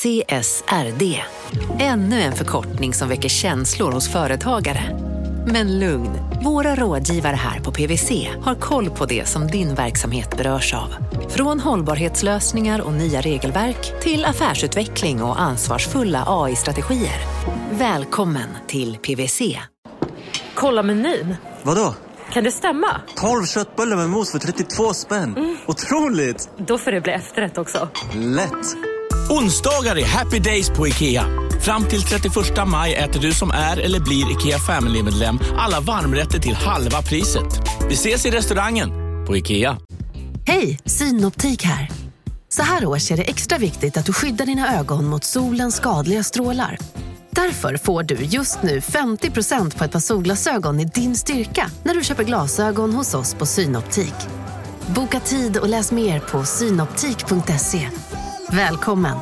[0.00, 1.22] CSRD.
[1.78, 4.98] Ännu en förkortning som väcker känslor hos företagare.
[5.46, 6.10] Men lugn,
[6.44, 10.94] våra rådgivare här på PWC har koll på det som din verksamhet berörs av.
[11.28, 17.20] Från hållbarhetslösningar och nya regelverk till affärsutveckling och ansvarsfulla AI-strategier.
[17.70, 19.58] Välkommen till PWC.
[20.54, 21.36] Kolla menyn.
[21.62, 21.94] Vadå?
[22.32, 23.00] Kan det stämma?
[23.16, 25.36] 12 köttbullar med mos för 32 spänn.
[25.36, 25.56] Mm.
[25.66, 26.50] Otroligt!
[26.56, 27.88] Då får det bli efterrätt också.
[28.14, 28.76] Lätt!
[29.30, 31.26] Onsdagar är happy days på IKEA.
[31.60, 32.34] Fram till 31
[32.66, 37.60] maj äter du som är eller blir IKEA Family-medlem alla varmrätter till halva priset.
[37.88, 38.90] Vi ses i restaurangen
[39.26, 39.78] på IKEA.
[40.46, 41.90] Hej, Synoptik här.
[42.48, 46.22] Så här års är det extra viktigt att du skyddar dina ögon mot solens skadliga
[46.22, 46.78] strålar.
[47.30, 52.04] Därför får du just nu 50% på ett par solglasögon i din styrka när du
[52.04, 54.14] köper glasögon hos oss på Synoptik.
[54.86, 57.88] Boka tid och läs mer på synoptik.se.
[58.52, 59.16] Välkommen!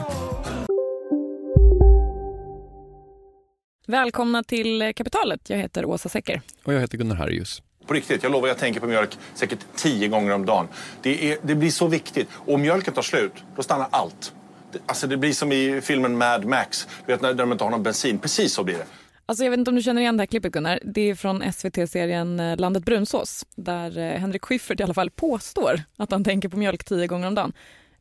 [3.87, 5.51] Välkomna till Kapitalet.
[5.51, 6.41] Jag heter Åsa Secker.
[6.65, 7.63] Och jag heter Gunnar Harrius.
[7.87, 10.69] På riktigt, jag lovar jag tänker på mjölk säkert tio gånger om dagen.
[11.03, 12.29] Det, är, det blir så viktigt.
[12.33, 14.33] Och om mjölken tar slut, då stannar allt.
[14.73, 16.89] Det, alltså det blir som i filmen Mad Max.
[17.07, 18.19] Du vet när de inte har någon bensin.
[18.19, 18.87] Precis så blir det.
[19.27, 20.81] Alltså jag vet inte om du känner igen det här klippet Gunnar.
[20.85, 23.47] Det är från SVT-serien eh, Landet brunsås.
[23.57, 27.29] Där eh, Henrik Schyffert i alla fall påstår att han tänker på mjölk tio gånger
[27.29, 27.53] om dagen.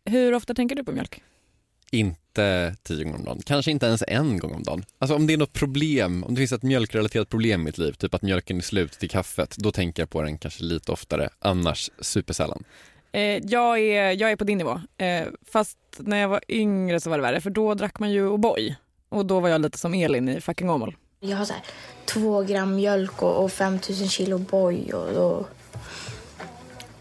[0.09, 1.23] Hur ofta tänker du på mjölk?
[1.91, 4.85] Inte tio gånger om dagen, kanske inte ens en gång om dagen.
[4.99, 7.91] Alltså om det är något problem, om det finns ett mjölkrelaterat problem i mitt liv,
[7.91, 11.29] typ att mjölken är slut till kaffet, då tänker jag på den kanske lite oftare,
[11.39, 12.63] annars supersällan.
[13.11, 17.09] Eh, jag, är, jag är på din nivå, eh, fast när jag var yngre så
[17.09, 18.75] var det värre, för då drack man ju O'boy
[19.09, 20.95] och då var jag lite som Elin i fucking Åmål.
[21.19, 21.63] Jag har så här,
[22.05, 25.45] två gram mjölk och, och 5000 kilo boy och då,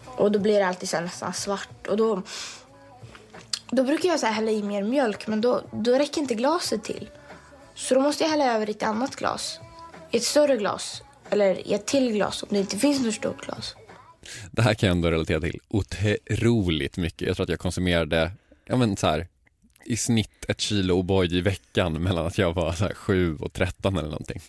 [0.04, 2.22] och då blir det alltid så nästan svart och då
[3.70, 7.08] då brukar jag så hälla i mer mjölk, men då, då räcker inte glaset till.
[7.74, 9.60] Så då måste jag hälla över i ett annat glas.
[10.10, 11.02] I ett större glas.
[11.30, 13.74] Eller i ett till glas om det inte finns något stort glas.
[14.50, 17.28] Det här kan jag ändå relatera till otroligt mycket.
[17.28, 18.32] Jag tror att jag konsumerade,
[18.64, 19.28] ja men så här,
[19.84, 23.52] i snitt ett kilo O'boy i veckan mellan att jag var så här 7 och
[23.52, 24.40] 13 eller någonting.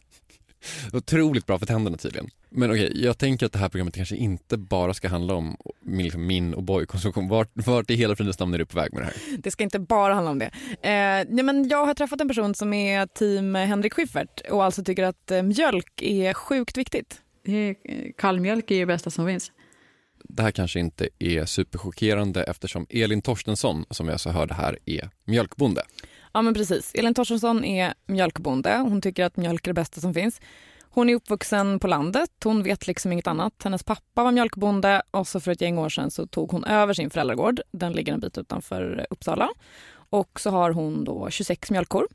[0.94, 2.30] Otroligt bra för tänderna tydligen.
[2.50, 5.58] Men okej, okay, jag tänker att det här programmet kanske inte bara ska handla om
[5.86, 7.30] liksom min och boy-konsumtion.
[7.30, 9.38] Vart, vart i hela fridens namn är du på väg med det här?
[9.38, 10.46] Det ska inte bara handla om det.
[10.72, 14.84] Eh, nej men jag har träffat en person som är team Henrik Schyffert och alltså
[14.84, 17.22] tycker att eh, mjölk är sjukt viktigt.
[18.18, 19.52] Kallmjölk är ju det bästa som finns.
[20.24, 25.10] Det här kanske inte är superchockerande eftersom Elin Torstensson, som vi alltså hörde här, är
[25.26, 25.82] mjölkbonde.
[26.34, 26.92] Ja men precis.
[26.96, 28.78] Elin Torstensson är mjölkbonde.
[28.78, 30.42] Hon tycker att mjölk är det bästa som finns.
[30.98, 32.30] Hon är uppvuxen på landet.
[32.44, 33.54] Hon vet liksom inget annat.
[33.64, 36.94] Hennes pappa var mjölkbonde och så för ett gäng år sedan så tog hon över
[36.94, 37.62] sin föräldragård.
[37.72, 39.50] Den ligger en bit utanför Uppsala.
[40.10, 42.08] Och så har hon då 26 mjölkkor.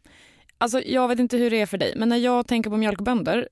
[0.59, 3.49] Alltså jag vet inte hur det är för dig, men när jag tänker på mjölkbönder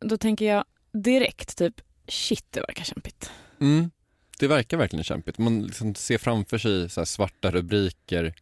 [0.00, 3.30] då tänker jag direkt typ shit det verkar kämpigt.
[3.60, 3.90] Mm,
[4.38, 5.38] det verkar verkligen kämpigt.
[5.38, 8.34] Man liksom ser framför sig så svarta rubriker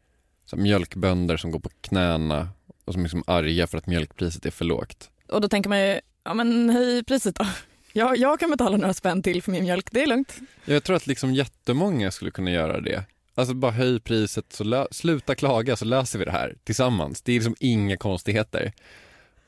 [0.45, 2.49] så mjölkbönder som går på knäna
[2.85, 5.11] och som är liksom arga för att mjölkpriset är för lågt.
[5.29, 7.47] Och då tänker man ju, ja men höj priset då.
[7.93, 10.37] Jag, jag kan betala några spänn till för min mjölk, det är lugnt.
[10.65, 13.05] Jag tror att liksom jättemånga skulle kunna göra det.
[13.35, 17.23] Alltså bara höj priset, så sluta klaga så löser vi det här tillsammans.
[17.23, 18.73] Det är liksom inga konstigheter.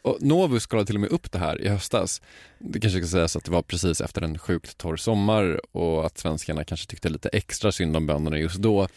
[0.03, 2.23] Och Novus kollade till och med upp det här i höstas.
[2.59, 6.19] Det kanske ska sägas att det var precis efter en sjukt torr sommar och att
[6.19, 8.89] svenskarna kanske tyckte lite extra synd om bönderna just då.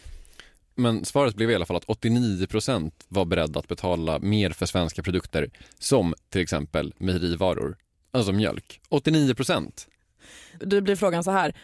[0.74, 5.02] Men svaret blev i alla fall att 89% var beredda att betala mer för svenska
[5.02, 7.76] produkter som till exempel mejerivaror,
[8.10, 8.80] alltså mjölk.
[8.90, 9.86] 89%
[10.60, 11.54] Då blir frågan så här,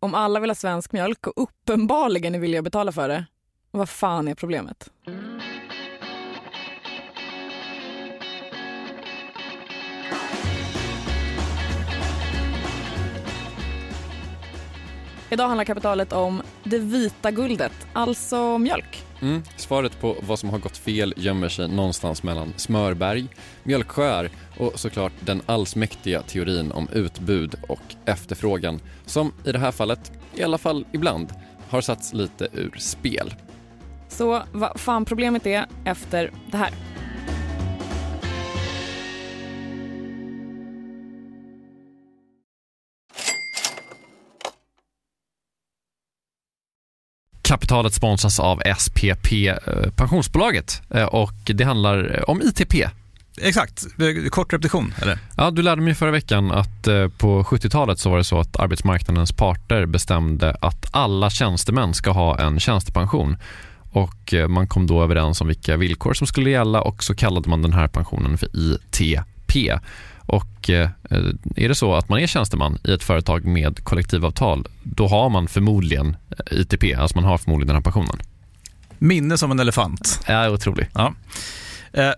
[0.00, 3.24] om alla vill ha svensk mjölk och uppenbarligen är villiga att betala för det,
[3.70, 4.90] vad fan är problemet?
[15.30, 19.04] Idag handlar kapitalet om det vita guldet, alltså mjölk.
[19.22, 19.42] Mm.
[19.56, 23.26] Svaret på vad som har gått fel gömmer sig någonstans mellan smörberg,
[23.62, 30.12] mjölksjöar och såklart den allsmäktiga teorin om utbud och efterfrågan som i det här fallet,
[30.34, 31.32] i alla fall ibland,
[31.68, 33.34] har satts lite ur spel.
[34.08, 36.70] Så vad fan problemet är efter det här.
[47.46, 49.56] Kapitalet sponsras av SPP eh,
[49.96, 52.74] Pensionsbolaget eh, och det handlar om ITP.
[53.40, 53.86] Exakt,
[54.30, 55.18] kort repetition eller?
[55.36, 58.56] Ja, du lärde mig förra veckan att eh, på 70-talet så var det så att
[58.56, 63.36] arbetsmarknadens parter bestämde att alla tjänstemän ska ha en tjänstepension
[63.92, 67.48] och eh, man kom då överens om vilka villkor som skulle gälla och så kallade
[67.48, 69.80] man den här pensionen för ITP.
[70.26, 70.90] Och eh,
[71.56, 75.48] är det så att man är tjänsteman i ett företag med kollektivavtal, då har man
[75.48, 78.18] förmodligen eh, ITP, alltså man har förmodligen den här pensionen.
[78.98, 80.20] Minne som en elefant.
[80.26, 80.88] Ja, otroligt.
[80.94, 81.14] Ja.
[81.92, 82.10] Eh,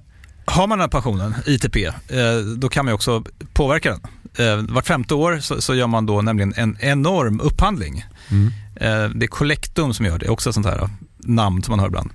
[0.45, 1.93] har man den här pensionen, ITP, eh,
[2.57, 4.01] då kan man också påverka den.
[4.47, 8.05] Eh, vart femte år så, så, gör man då nämligen en enorm upphandling.
[8.31, 8.53] Mm.
[8.75, 11.87] Eh, det är Collectum som gör det, också ett sånt här namn som man hör
[11.87, 12.11] ibland.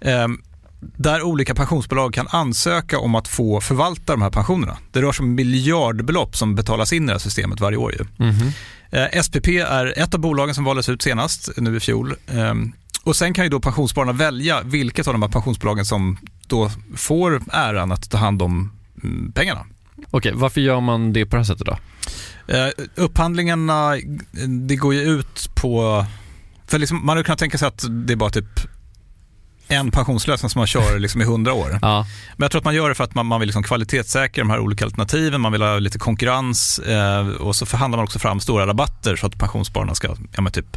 [0.00, 0.38] Mm.
[0.82, 4.76] Eh, där olika pensionsbolag kan ansöka om att få förvalta de här pensionerna.
[4.92, 8.06] Det rör sig om miljardbelopp som betalas in i det här systemet varje år.
[8.18, 8.52] Mm.
[9.22, 12.14] SPP är ett av bolagen som valdes ut senast, nu i fjol.
[12.28, 12.72] Ehm,
[13.04, 17.42] och sen kan ju då pensionsspararna välja vilket av de här pensionsbolagen som då får
[17.52, 18.72] äran att ta hand om
[19.02, 19.66] mm, pengarna.
[20.10, 21.78] Okej, varför gör man det på det här sättet då?
[22.54, 23.96] Uh, upphandlingarna,
[24.68, 26.04] det går ju ut på...
[26.66, 28.60] För liksom, man hade kunnat tänka sig att det är bara typ
[29.68, 31.78] en pensionslösning som man kör liksom i hundra år.
[31.82, 32.06] Ja.
[32.36, 34.50] Men jag tror att man gör det för att man, man vill liksom kvalitetssäkra de
[34.50, 38.40] här olika alternativen, man vill ha lite konkurrens eh, och så förhandlar man också fram
[38.40, 40.76] stora rabatter så att pensionsspararna ska ja, typ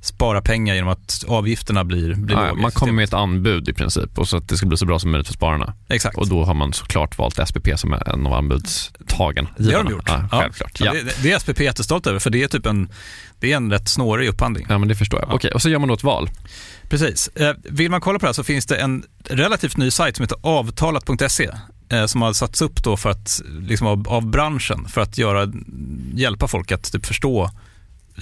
[0.00, 2.54] spara pengar genom att avgifterna blir, blir ja.
[2.54, 4.98] Man kommer med ett anbud i princip och så att det ska bli så bra
[4.98, 5.74] som möjligt för spararna.
[5.88, 6.16] Exakt.
[6.16, 9.48] Och då har man såklart valt SPP som är en av anbudstagen.
[9.56, 10.08] Det har de gjort.
[10.08, 10.80] Ja, självklart.
[10.80, 10.92] Ja.
[10.92, 12.88] Det, det, är SPP jättestolt över för det är typ en,
[13.40, 14.66] det är en rätt snårig upphandling.
[14.68, 15.30] Ja, men det förstår jag.
[15.30, 15.34] Ja.
[15.34, 16.30] Okej, och så gör man då ett val.
[16.88, 17.28] Precis.
[17.28, 20.22] Eh, vill man kolla på det här så finns det en relativt ny sajt som
[20.22, 21.50] heter avtalat.se
[21.88, 25.52] eh, som har satts upp då för att, liksom av, av branschen för att göra,
[26.14, 27.50] hjälpa folk att typ förstå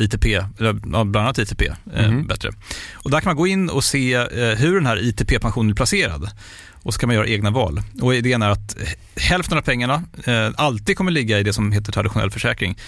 [0.00, 0.44] ITP,
[0.82, 1.62] bland annat ITP,
[1.94, 2.26] mm.
[2.26, 2.50] bättre.
[2.92, 6.30] Och där kan man gå in och se eh, hur den här ITP-pensionen är placerad.
[6.72, 7.82] Och så kan man göra egna val.
[8.02, 8.76] Och idén är att
[9.16, 12.78] hälften av pengarna eh, alltid kommer ligga i det som heter traditionell försäkring.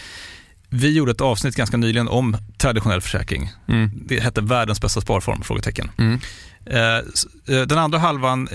[0.69, 3.51] Vi gjorde ett avsnitt ganska nyligen om traditionell försäkring.
[3.69, 3.91] Mm.
[4.07, 5.43] Det hette världens bästa sparform?
[5.43, 5.91] Frågetecken.
[5.99, 6.19] Mm.
[7.45, 8.49] Den andra halvan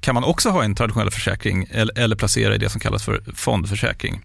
[0.00, 3.22] kan man också ha i en traditionell försäkring eller placera i det som kallas för
[3.34, 4.20] fondförsäkring.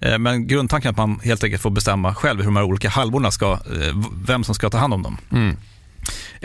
[0.00, 2.88] Eh, men grundtanken är att man helt enkelt får bestämma själv hur de här olika
[2.88, 3.96] halvorna ska, eh,
[4.26, 5.18] vem som ska ta hand om dem.
[5.32, 5.56] Mm.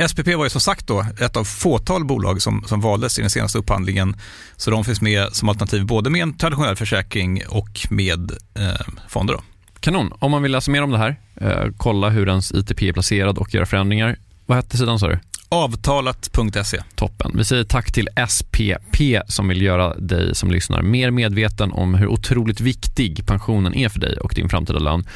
[0.07, 3.29] SPP var ju som sagt då ett av fåtal bolag som, som valdes i den
[3.29, 4.15] senaste upphandlingen.
[4.57, 9.33] Så de finns med som alternativ både med en traditionell försäkring och med eh, fonder.
[9.33, 9.41] Då.
[9.79, 10.13] Kanon.
[10.19, 13.37] Om man vill läsa mer om det här, eh, kolla hur ens ITP är placerad
[13.37, 14.17] och göra förändringar.
[14.45, 15.19] Vad hette sidan sa du?
[15.49, 16.81] Avtalat.se.
[16.95, 17.31] Toppen.
[17.35, 18.97] Vi säger tack till SPP
[19.27, 23.99] som vill göra dig som lyssnar mer medveten om hur otroligt viktig pensionen är för
[23.99, 25.07] dig och din framtida lön.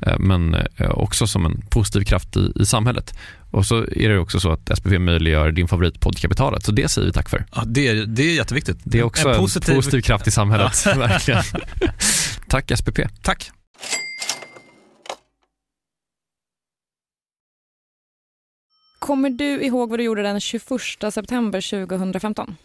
[0.00, 3.18] Eh, men eh, också som en positiv kraft i, i samhället.
[3.50, 6.64] Och så är det också så att SPP möjliggör din favoritpodd Kapitalet.
[6.64, 7.44] Så det säger vi tack för.
[7.54, 8.78] Ja, det, är, det är jätteviktigt.
[8.84, 10.86] Det är också en positiv, en positiv kraft i samhället.
[10.86, 11.42] Verkligen.
[12.48, 13.00] tack SPP.
[13.22, 13.50] Tack.
[19.04, 20.64] Kommer du ihåg vad du gjorde den 21
[21.10, 22.56] september 2015?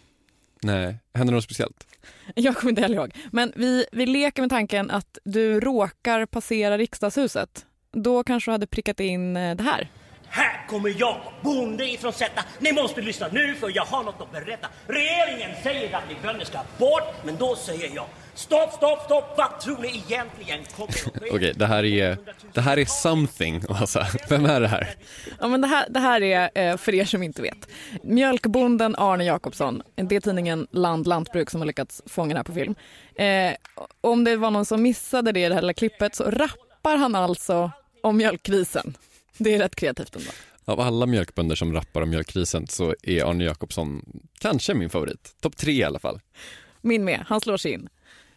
[0.62, 1.86] Nej, hände något speciellt?
[2.34, 3.14] Jag kommer inte heller ihåg.
[3.30, 7.66] Men vi, vi leker med tanken att du råkar passera riksdagshuset.
[7.92, 9.88] Då kanske du hade prickat in eh, det här.
[10.32, 12.44] Här kommer jag, bonde ifrån Sätta.
[12.58, 14.68] Ni måste lyssna nu för jag har något att berätta.
[14.86, 19.34] Regeringen säger att ni bönder ska bort, men då säger jag Stopp, stopp, stopp!
[19.36, 21.10] Vad tror ni egentligen kommer att ske?
[21.16, 22.18] Okej, okay, det här är,
[22.52, 24.04] det här är something, alltså.
[24.28, 24.94] Vem är det här?
[25.40, 27.68] Ja, men det här, det här är, eh, för er som inte vet,
[28.02, 29.82] mjölkbonden Arne Jakobsson.
[29.94, 32.74] Det är tidningen Land Lantbruk som har lyckats fånga det här på film.
[33.14, 33.52] Eh,
[34.00, 37.14] om det var någon som missade det i det här lilla klippet så rappar han
[37.14, 37.70] alltså
[38.02, 38.94] om mjölkkrisen.
[39.40, 40.30] Det är rätt kreativt ändå.
[40.64, 44.02] Av alla mjölkbönder som rappar om mjölkkrisen så är Arne Jakobsson
[44.38, 45.36] kanske min favorit.
[45.40, 46.20] Topp tre i alla fall.
[46.80, 47.88] Min med, han slår sig in.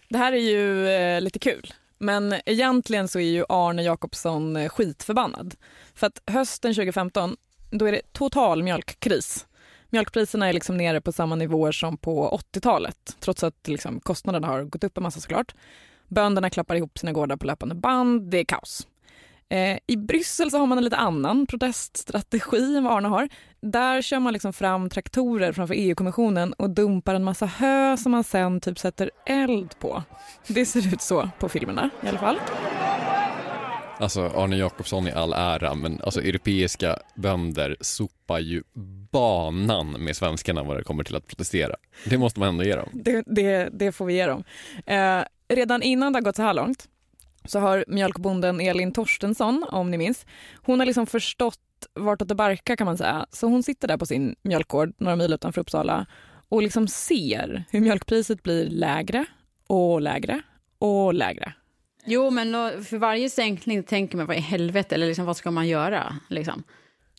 [0.09, 1.73] Det här är ju eh, lite kul.
[1.97, 5.55] Men egentligen så är ju Arne Jakobsson eh, skitförbannad.
[5.95, 7.35] För att hösten 2015,
[7.69, 9.45] då är det total mjölkkris.
[9.89, 14.63] Mjölkpriserna är liksom nere på samma nivåer som på 80-talet, trots att liksom kostnaderna har
[14.63, 15.55] gått upp en massa såklart.
[16.07, 18.87] Bönderna klappar ihop sina gårdar på löpande band, det är kaos.
[19.53, 23.29] Eh, I Bryssel så har man en lite annan proteststrategi än vad Arne har.
[23.61, 28.23] Där kör man liksom fram traktorer framför EU-kommissionen och dumpar en massa hö som man
[28.23, 30.03] sen typ sätter eld på.
[30.47, 32.39] Det ser ut så på filmerna i alla fall.
[33.99, 38.63] Alltså Arne Jakobsson i all ära, men alltså europeiska bönder sopar ju
[39.11, 41.75] banan med svenskarna vad det kommer till att protestera.
[42.05, 42.89] Det måste man ändå ge dem.
[42.93, 44.43] Det, det, det får vi ge dem.
[44.85, 46.87] Eh, redan innan det har gått så här långt
[47.45, 51.59] så har mjölkbonden Elin Torstensson, om ni minns, hon har liksom förstått
[51.93, 53.25] vartåt det barkar kan man säga.
[53.31, 56.05] Så hon sitter där på sin mjölkgård några mil utanför Uppsala
[56.49, 59.25] och liksom ser hur mjölkpriset blir lägre
[59.67, 60.41] och lägre
[60.77, 61.53] och lägre.
[62.05, 65.67] Jo, men för varje sänkning tänker man vad i helvete, eller liksom, vad ska man
[65.67, 66.19] göra?
[66.29, 66.63] Liksom?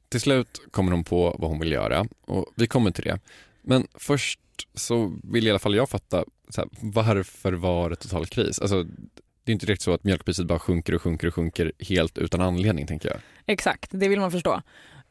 [0.08, 3.20] Till slut kommer hon på vad hon vill göra och vi kommer till det.
[3.62, 4.40] Men först
[4.74, 8.60] så vill i alla fall jag fatta så här, varför var det total kris?
[8.60, 8.86] Alltså,
[9.44, 12.40] det är inte direkt så att mjölkpriset bara sjunker och sjunker och sjunker helt utan
[12.40, 13.18] anledning tänker jag.
[13.46, 14.62] Exakt, det vill man förstå.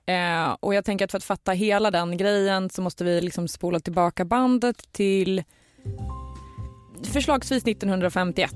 [0.06, 3.48] Eh, och jag tänker att för att fatta hela den grejen så måste vi liksom
[3.48, 5.44] spola tillbaka bandet till
[7.04, 8.54] förslagsvis 1951.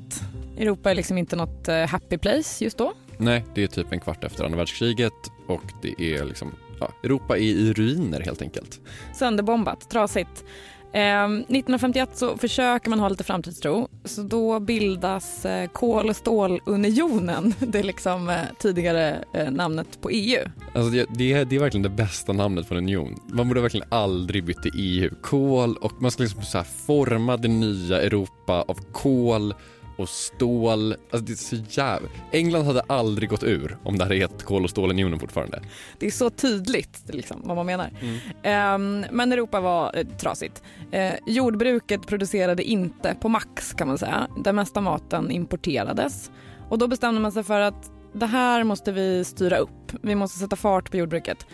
[0.57, 2.93] Europa är liksom inte något eh, happy place just då.
[3.17, 7.37] Nej, det är typ en kvart efter andra världskriget och det är liksom, ja, Europa
[7.37, 8.79] är i ruiner helt enkelt.
[9.13, 10.45] Sönderbombat, trasigt.
[10.93, 17.53] Eh, 1951 så försöker man ha lite framtidstro, så då bildas eh, kol och stålunionen,
[17.59, 20.39] det är liksom eh, tidigare eh, namnet på EU.
[20.73, 23.19] Alltså det, det, är, det är verkligen det bästa namnet på en union.
[23.33, 25.09] Man borde verkligen aldrig bytt till EU.
[25.21, 29.53] Kol och man ska liksom så här forma det nya Europa av kol
[29.97, 30.91] och stål.
[30.91, 32.09] Alltså det är så jävla...
[32.31, 35.61] England hade aldrig gått ur om det hade hetat kol och stålunionen fortfarande.
[35.99, 37.91] Det är så tydligt liksom, vad man menar.
[38.01, 39.01] Mm.
[39.03, 40.63] Um, men Europa var eh, trasigt.
[40.93, 44.27] Uh, jordbruket producerade inte på max kan man säga.
[44.43, 46.31] Den mesta maten importerades.
[46.69, 49.91] Och då bestämde man sig för att det här måste vi styra upp.
[50.01, 51.45] Vi måste sätta fart på jordbruket.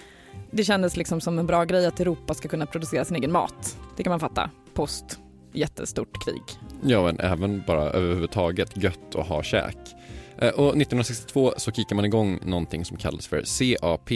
[0.52, 3.78] Det kändes liksom som en bra grej att Europa ska kunna producera sin egen mat.
[3.98, 4.50] Det kan man fatta.
[4.74, 5.20] Post
[5.54, 6.42] jättestort krig.
[6.84, 9.78] Ja, men även bara överhuvudtaget gött att ha käk.
[10.38, 13.42] Eh, Och 1962 så kickar man igång någonting som kallas för
[13.78, 14.10] CAP.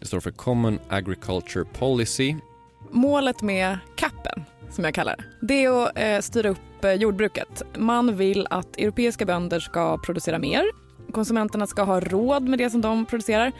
[0.00, 2.34] Det står för Common Agriculture Policy.
[2.90, 7.62] Målet med CAPen, som jag kallar det, det är att eh, styra upp eh, jordbruket.
[7.78, 10.64] Man vill att europeiska bönder ska producera mer.
[11.12, 13.52] Konsumenterna ska ha råd med det som de producerar.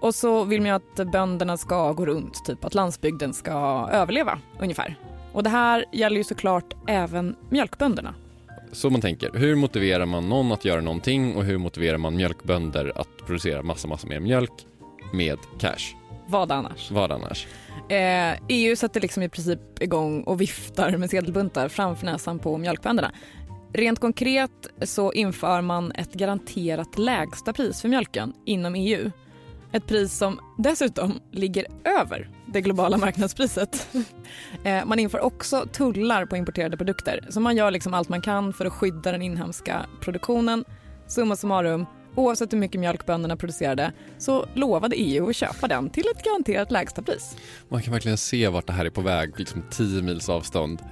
[0.00, 4.96] Och så vill man att bönderna ska gå runt, typ att landsbygden ska överleva ungefär.
[5.34, 8.14] Och det här gäller ju såklart även mjölkbönderna.
[8.72, 12.92] Så man tänker, hur motiverar man någon att göra någonting och hur motiverar man mjölkbönder
[12.94, 14.52] att producera massa, massa mer mjölk
[15.12, 15.94] med cash?
[16.26, 16.90] Vad annars?
[16.90, 17.46] Vad annars?
[17.88, 23.12] Eh, EU sätter liksom i princip igång och viftar med sedelbuntar framför näsan på mjölkbönderna.
[23.72, 29.10] Rent konkret så inför man ett garanterat lägsta pris för mjölken inom EU.
[29.74, 31.66] Ett pris som dessutom ligger
[32.00, 33.88] över det globala marknadspriset.
[34.64, 37.26] Eh, man inför också tullar på importerade produkter.
[37.30, 40.64] Så man gör liksom allt man kan för att skydda den inhemska produktionen.
[41.06, 46.04] Summa summarum, oavsett hur mycket mjölk bönderna producerade så lovade EU att köpa den till
[46.16, 47.36] ett garanterat lägsta pris.
[47.68, 50.82] Man kan verkligen se vart det här är på väg, liksom 10 mils avstånd.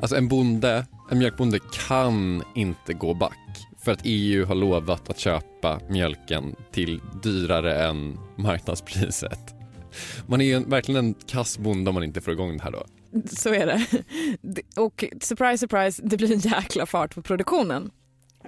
[0.00, 1.58] Alltså en bonde, en mjölkbonde
[1.88, 8.18] kan inte gå back för att EU har lovat att köpa mjölken till dyrare än
[8.36, 9.54] marknadspriset.
[10.26, 12.70] Man är ju en, verkligen en kass bonde om man inte får igång det här
[12.70, 12.84] då.
[13.28, 13.86] Så är det.
[14.80, 17.90] Och surprise, surprise, det blir en jäkla fart på produktionen.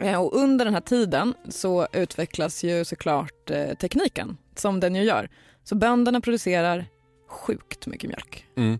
[0.01, 5.03] Eh, och under den här tiden så utvecklas ju såklart eh, tekniken som den ju
[5.03, 5.31] gör.
[5.65, 6.87] Så bönderna producerar
[7.35, 8.47] sjukt mycket mjölk.
[8.57, 8.79] Mm.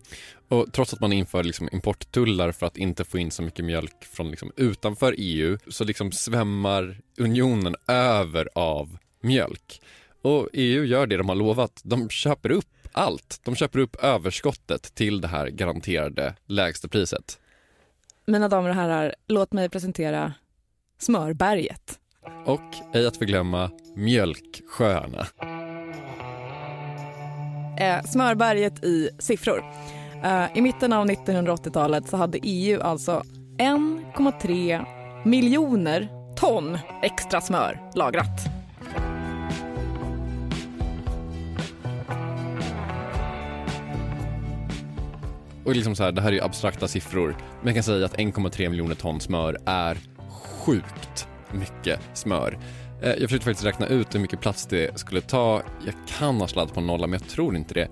[0.49, 4.05] Och trots att man inför liksom importtullar för att inte få in så mycket mjölk
[4.05, 9.81] från liksom utanför EU så liksom svämmar unionen över av mjölk.
[10.21, 11.81] Och EU gör det de har lovat.
[11.83, 13.39] De köper upp allt.
[13.43, 17.39] De köper upp överskottet till det här garanterade lägsta priset.
[18.27, 20.33] Mina damer och herrar, låt mig presentera
[20.99, 21.99] smörberget.
[22.45, 25.27] Och ej att förglömma mjölksjöarna.
[27.77, 29.63] Eh, smörberget i siffror.
[30.23, 33.23] Eh, I mitten av 1980-talet så hade EU alltså
[33.57, 34.85] 1,3
[35.25, 38.49] miljoner ton extra smör lagrat.
[45.65, 47.37] Och liksom så här, det här är ju abstrakta siffror.
[47.57, 49.97] Men jag kan säga att 1,3 miljoner ton smör är
[50.29, 52.57] sjukt mycket smör.
[53.01, 55.61] Eh, jag försökte faktiskt räkna ut hur mycket plats det skulle ta.
[55.85, 57.87] Jag kan ha sladdat på en nolla, men jag tror inte det.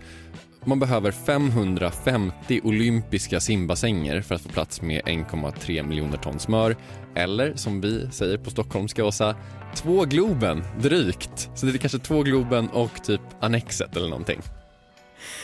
[0.65, 6.75] Man behöver 550 olympiska simbassänger för att få plats med 1,3 miljoner ton smör.
[7.15, 9.35] Eller som vi säger på stockholmska Åsa,
[9.75, 11.49] två Globen drygt.
[11.55, 14.41] Så det är kanske två Globen och typ Annexet eller någonting.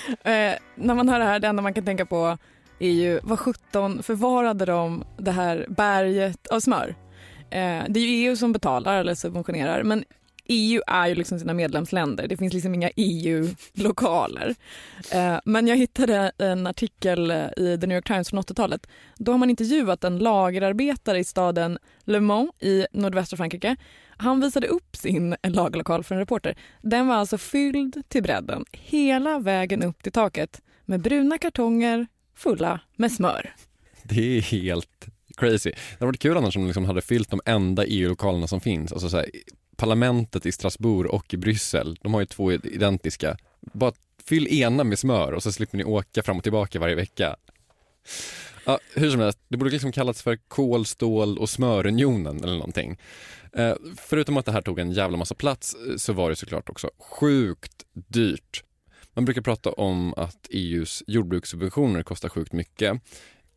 [0.10, 2.38] Eh, när man hör det här, det enda man kan tänka på
[2.80, 6.96] är ju vad 17 förvarade de det här berget av smör?
[7.51, 10.03] Eh, det är ju EU som betalar eller subventionerar men
[10.51, 12.27] EU är ju liksom sina medlemsländer.
[12.27, 14.56] Det finns liksom inga EU-lokaler.
[15.13, 18.88] Eh, men jag hittade en artikel i The New York Times från 80-talet.
[19.18, 23.75] Då har man intervjuat en lagerarbetare i staden Le Mans i nordvästra Frankrike.
[24.18, 26.58] Han visade upp sin lagerlokal för en reporter.
[26.82, 32.79] Den var alltså fylld till bredden hela vägen upp till taket med bruna kartonger fulla
[32.96, 33.53] med smör.
[34.03, 35.08] Det är helt
[35.39, 35.72] crazy.
[35.72, 38.93] Det hade varit kul annars om de liksom hade fyllt de enda EU-lokalerna som finns.
[38.93, 39.29] Alltså så här,
[39.75, 43.38] parlamentet i Strasbourg och i Bryssel, de har ju två identiska.
[43.74, 43.93] Bara
[44.25, 47.36] fyll ena med smör och så slipper ni åka fram och tillbaka varje vecka.
[48.65, 52.98] Ja, hur som helst, det borde liksom kallats för kol, stål och smörunionen eller någonting.
[53.53, 56.69] Eh, förutom att det här tog en jävla massa plats eh, så var det såklart
[56.69, 58.63] också sjukt dyrt.
[59.13, 63.01] Man brukar prata om att EUs jordbrukssubventioner kostar sjukt mycket.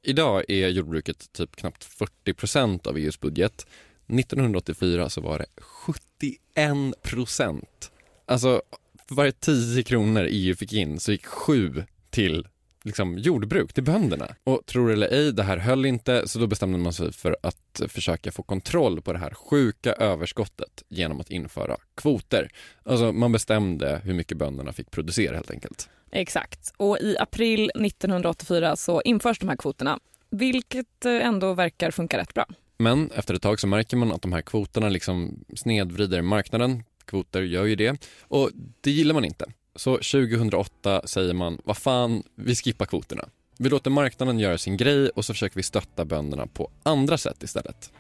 [0.05, 3.67] Idag är jordbruket typ knappt 40 procent av EUs budget.
[4.07, 7.93] 1984 så var det 71 procent.
[8.27, 8.63] Alltså
[9.09, 12.49] för varje 10 kronor EU fick in så gick 7 till
[12.85, 14.35] liksom, jordbruk, till bönderna.
[14.45, 17.37] Och tror det eller ej, det här höll inte så då bestämde man sig för
[17.43, 22.49] att försöka få kontroll på det här sjuka överskottet genom att införa kvoter.
[22.85, 25.89] Alltså man bestämde hur mycket bönderna fick producera helt enkelt.
[26.11, 26.73] Exakt.
[26.77, 29.99] Och i april 1984 så införs de här kvoterna,
[30.31, 32.47] vilket eh, ändå verkar funka rätt bra.
[32.79, 36.83] Men efter ett tag så märker man att de här kvoterna liksom snedvrider marknaden.
[37.05, 39.45] Kvoter gör ju det och det gillar man inte.
[39.76, 43.29] Så 2008 säger man, vad fan, vi skippar kvoterna.
[43.59, 47.43] Vi låter marknaden göra sin grej och så försöker vi stötta bönderna på andra sätt
[47.43, 47.93] istället.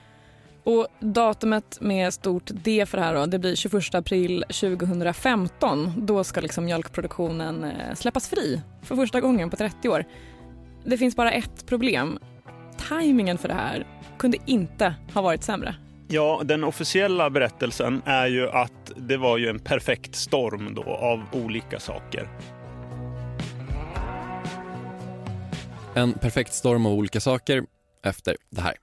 [0.64, 5.92] Och datumet med stort D för det här då, det blir 21 april 2015.
[5.96, 10.04] Då ska liksom mjölkproduktionen eh, släppas fri för första gången på 30 år.
[10.84, 12.18] Det finns bara ett problem.
[12.88, 13.86] Timingen för det här
[14.18, 15.74] kunde inte ha varit sämre.
[16.12, 21.22] Ja, den officiella berättelsen är ju att det var ju en perfekt storm då av
[21.32, 22.28] olika saker.
[25.94, 27.62] En perfekt storm av olika saker
[28.04, 28.74] efter det här.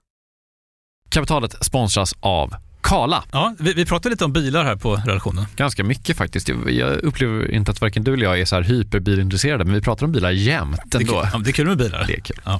[1.09, 3.23] Kapitalet sponsras av Kala.
[3.31, 5.45] Ja, vi, vi pratade lite om bilar här på redaktionen.
[5.55, 6.49] Ganska mycket faktiskt.
[6.67, 10.05] Jag- upplever inte att varken du eller jag är så här hyperbilintresserade, men vi pratar
[10.05, 11.29] om bilar jämt Det är, kul, ändå.
[11.33, 12.03] ja, det är kul med bilar.
[12.07, 12.41] Det är kul.
[12.45, 12.59] Ja.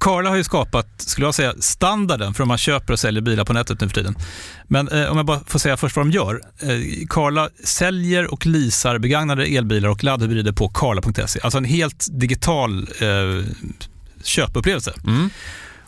[0.00, 3.44] Carla har ju skapat, skulle jag säga, standarden för hur man köper och säljer bilar
[3.44, 4.14] på nätet nu för tiden.
[4.64, 6.40] Men eh, om jag bara får säga först vad de gör.
[6.60, 11.40] Eh, Carla säljer och leasar begagnade elbilar och laddhybrider på carla.se.
[11.42, 13.44] Alltså en helt digital eh,
[14.22, 14.92] köpupplevelse.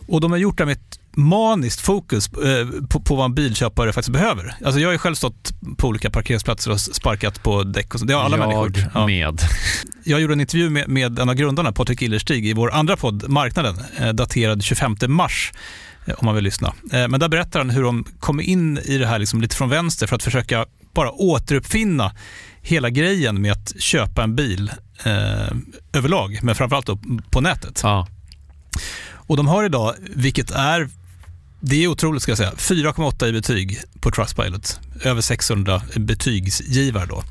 [0.06, 3.92] Och de har gjort det med ett maniskt fokus eh, på, på vad en bilköpare
[3.92, 4.54] faktiskt behöver.
[4.64, 8.06] Alltså jag har ju själv stått på olika parkeringsplatser och sparkat på däck och så.
[8.06, 8.90] Det har alla jag människor.
[8.94, 9.06] Ja.
[9.06, 9.40] med.
[10.04, 13.28] Jag gjorde en intervju med, med en av grundarna, Patrik Illerstig, i vår andra podd,
[13.28, 15.52] Marknaden, eh, daterad 25 mars,
[16.06, 16.72] eh, om man vill lyssna.
[16.90, 20.06] Men där berättar han hur de kom in i det här liksom lite från vänster
[20.06, 22.12] för att försöka bara återuppfinna
[22.62, 24.72] hela grejen med att köpa en bil
[25.04, 25.56] eh,
[25.92, 26.88] överlag, men framförallt
[27.30, 27.80] på nätet.
[29.12, 30.88] Och de har idag, vilket är
[31.60, 32.52] det är otroligt ska jag säga.
[32.56, 34.80] 4,8 i betyg på Trustpilot.
[35.04, 37.24] Över 600 betygsgivare då.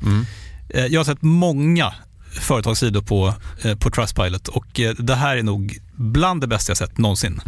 [0.68, 1.94] Eh, Jag har sett många
[2.32, 6.76] företagssidor på, eh, på Trustpilot och eh, det här är nog bland det bästa jag
[6.76, 7.40] sett någonsin.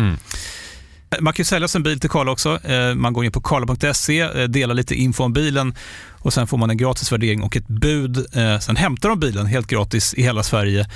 [1.21, 2.59] Man kan ju sälja sin bil till Karla också.
[2.97, 5.75] Man går in på karla.se, delar lite info om bilen
[6.11, 8.27] och sen får man en gratis värdering och ett bud.
[8.61, 10.87] Sen hämtar de bilen helt gratis i hela Sverige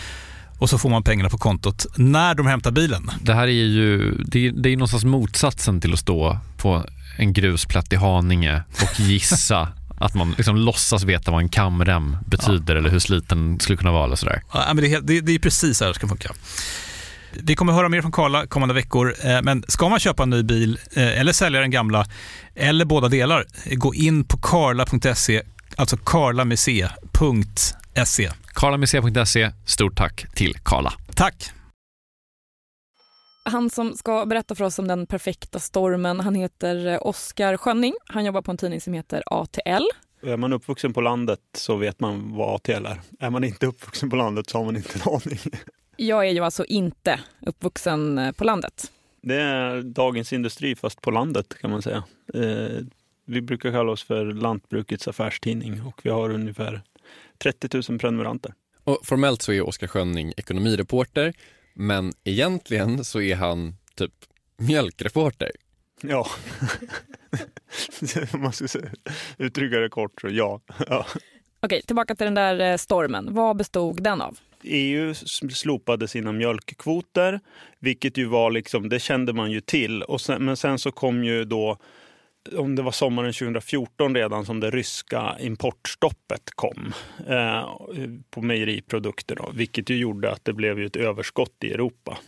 [0.59, 3.11] och så får man pengarna på kontot när de hämtar bilen.
[3.21, 6.85] Det här är ju det är, det är någonstans motsatsen till att stå på
[7.19, 12.77] en grusplätt i Haninge och gissa att man liksom låtsas veta vad en kamrem betyder
[12.77, 14.05] eller hur sliten skulle kunna vara.
[14.05, 14.43] Eller sådär.
[14.53, 16.33] Ja, men det, är, det, det är precis så här det ska funka.
[17.33, 20.43] Vi kommer höra mer från Karla kommande veckor, eh, men ska man köpa en ny
[20.43, 22.07] bil eh, eller sälja den gamla,
[22.55, 25.43] eller båda delar, gå in på karla.se,
[25.77, 28.31] alltså karla med C, punkt .se.
[28.47, 30.93] Karlamec.se, stort tack till Karla.
[31.15, 31.51] Tack!
[33.45, 37.95] Han som ska berätta för oss om den perfekta stormen, han heter eh, Oskar Schönning.
[38.07, 39.85] Han jobbar på en tidning som heter ATL.
[40.23, 43.01] Är man uppvuxen på landet så vet man vad ATL är.
[43.21, 45.39] Är man inte uppvuxen på landet så har man inte en aning.
[45.97, 48.91] Jag är ju alltså inte uppvuxen eh, på landet.
[49.23, 52.05] Det är Dagens Industri fast på landet kan man säga.
[52.35, 52.85] Eh,
[53.27, 56.83] vi brukar kalla oss för lantbrukets affärstidning och vi har ungefär
[57.39, 58.55] 30 000 prenumeranter.
[58.85, 61.33] Och formellt så är Oskar Schönning ekonomireporter,
[61.75, 64.13] men egentligen så är han typ
[64.57, 65.51] mjölkreporter.
[66.03, 66.27] Ja,
[68.33, 68.91] om man ska säga-
[69.39, 70.61] uttrycka det kort så ja.
[70.89, 71.07] ja.
[71.61, 73.35] Okej, tillbaka till den där eh, stormen.
[73.35, 74.39] Vad bestod den av?
[74.63, 75.15] EU
[75.55, 77.41] slopade sina mjölkkvoter,
[77.79, 80.03] vilket ju var liksom, det kände man ju till.
[80.03, 81.79] Och sen, men sen så kom ju då,
[82.57, 86.93] om det var sommaren 2014 redan som det ryska importstoppet kom
[87.29, 87.69] eh,
[88.31, 92.19] på mejeriprodukter, då, vilket ju gjorde att det blev ju ett överskott i Europa.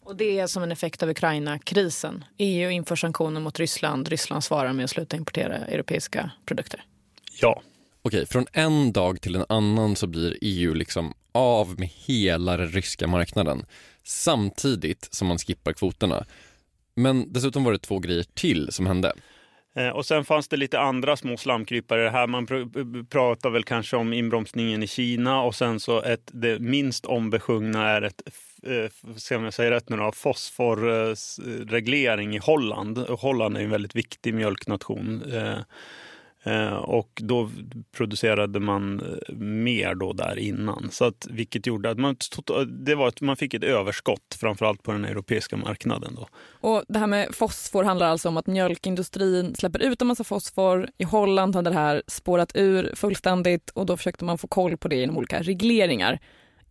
[0.00, 2.24] Och det är som en effekt av Ukraina-krisen.
[2.38, 4.08] EU inför sanktioner mot Ryssland.
[4.08, 6.84] Ryssland svarar med att sluta importera europeiska produkter.
[7.40, 7.62] Ja.
[8.02, 12.68] Okej, från en dag till en annan så blir EU liksom av med hela den
[12.68, 13.66] ryska marknaden
[14.02, 16.26] samtidigt som man skippar kvoterna.
[16.96, 19.12] Men dessutom var det två grejer till som hände.
[19.74, 22.26] Eh, och sen fanns det lite andra små slamkrypare här.
[22.26, 27.06] Man pr pratar väl kanske om inbromsningen i Kina och sen så ett, det minst
[27.06, 28.22] ombesjungna är ett
[28.62, 32.98] eh, ska se om jag säger rätt nu då, fosforreglering i Holland.
[32.98, 35.22] Holland är en väldigt viktig mjölknation.
[35.32, 35.58] Eh,
[36.46, 37.50] Eh, och då
[37.96, 40.88] producerade man eh, mer då där innan.
[40.90, 42.16] Så att, vilket gjorde att man,
[42.68, 46.14] det var att man fick ett överskott framförallt på den europeiska marknaden.
[46.14, 46.28] Då.
[46.68, 50.88] Och det här med fosfor handlar alltså om att mjölkindustrin släpper ut en massa fosfor.
[50.98, 54.88] I Holland hade det här spårat ur fullständigt och då försökte man få koll på
[54.88, 56.20] det genom olika regleringar.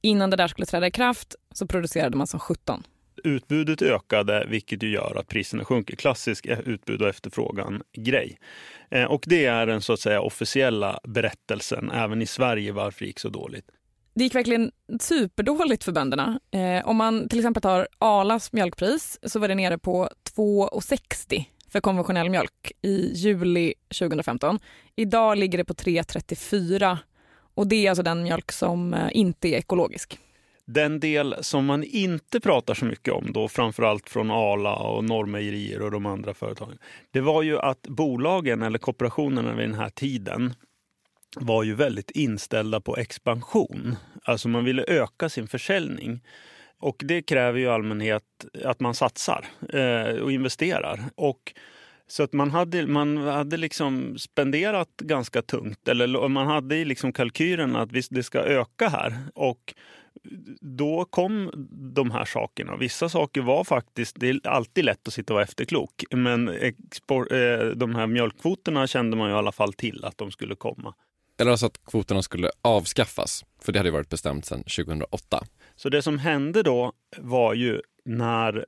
[0.02, 2.84] Innan det där skulle träda i kraft så producerade man som 17
[3.24, 5.96] utbudet ökade, vilket ju gör att priserna sjunker.
[5.96, 8.38] Klassisk utbud och efterfrågan-grej.
[8.90, 13.06] Eh, och det är den så att säga officiella berättelsen, även i Sverige, varför det
[13.06, 13.66] gick så dåligt.
[14.16, 16.40] Det gick verkligen superdåligt för bönderna.
[16.52, 21.82] Eh, om man till exempel tar Arlas mjölkpris så var det nere på 2,60 för
[21.82, 24.60] konventionell mjölk i juli 2015.
[24.96, 26.98] Idag ligger det på 3,34
[27.56, 30.20] och det är alltså den mjölk som eh, inte är ekologisk.
[30.66, 35.82] Den del som man inte pratar så mycket om, då framförallt från Arla och Norrmejerier
[35.82, 36.78] och de andra företagen,
[37.12, 40.54] det var ju att bolagen eller kooperationerna vid den här tiden
[41.36, 43.96] var ju väldigt inställda på expansion.
[44.24, 46.22] Alltså man ville öka sin försäljning.
[46.80, 48.24] Och det kräver ju i allmänhet
[48.64, 51.04] att man satsar eh, och investerar.
[51.16, 51.54] Och
[52.08, 55.88] så att man hade, man hade liksom spenderat ganska tungt.
[55.88, 59.18] Eller man hade liksom kalkylen att visst, det ska öka här.
[59.36, 59.74] Och
[60.62, 61.52] då kom
[61.96, 62.76] de här sakerna.
[62.76, 67.32] Vissa saker var faktiskt, det är alltid lätt att sitta och vara efterklok, men export,
[67.32, 70.94] eh, de här mjölkkvoterna kände man ju i alla fall till att de skulle komma.
[71.40, 75.44] Eller alltså att kvoterna skulle avskaffas, för det hade varit bestämt sedan 2008.
[75.76, 78.66] Så det som hände då var ju när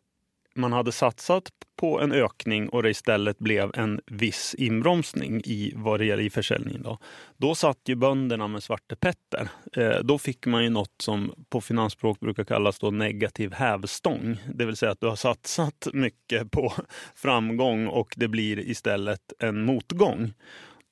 [0.56, 6.00] man hade satsat på en ökning och det istället blev en viss inbromsning i vad
[6.00, 6.82] det gäller i försäljningen.
[6.82, 6.98] Då,
[7.38, 9.50] då satt ju bönderna med Svarte Petter.
[9.78, 14.38] Eh, då fick man ju något som på finansspråk brukar kallas då negativ hävstång.
[14.54, 16.74] Det vill säga att du har satsat mycket på
[17.16, 20.34] framgång och det blir istället en motgång.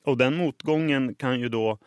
[0.06, 1.78] Och den motgången kan ju då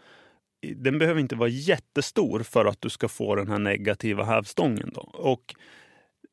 [0.77, 4.91] den behöver inte vara jättestor för att du ska få den här negativa hävstången.
[4.95, 5.01] Då.
[5.01, 5.55] Och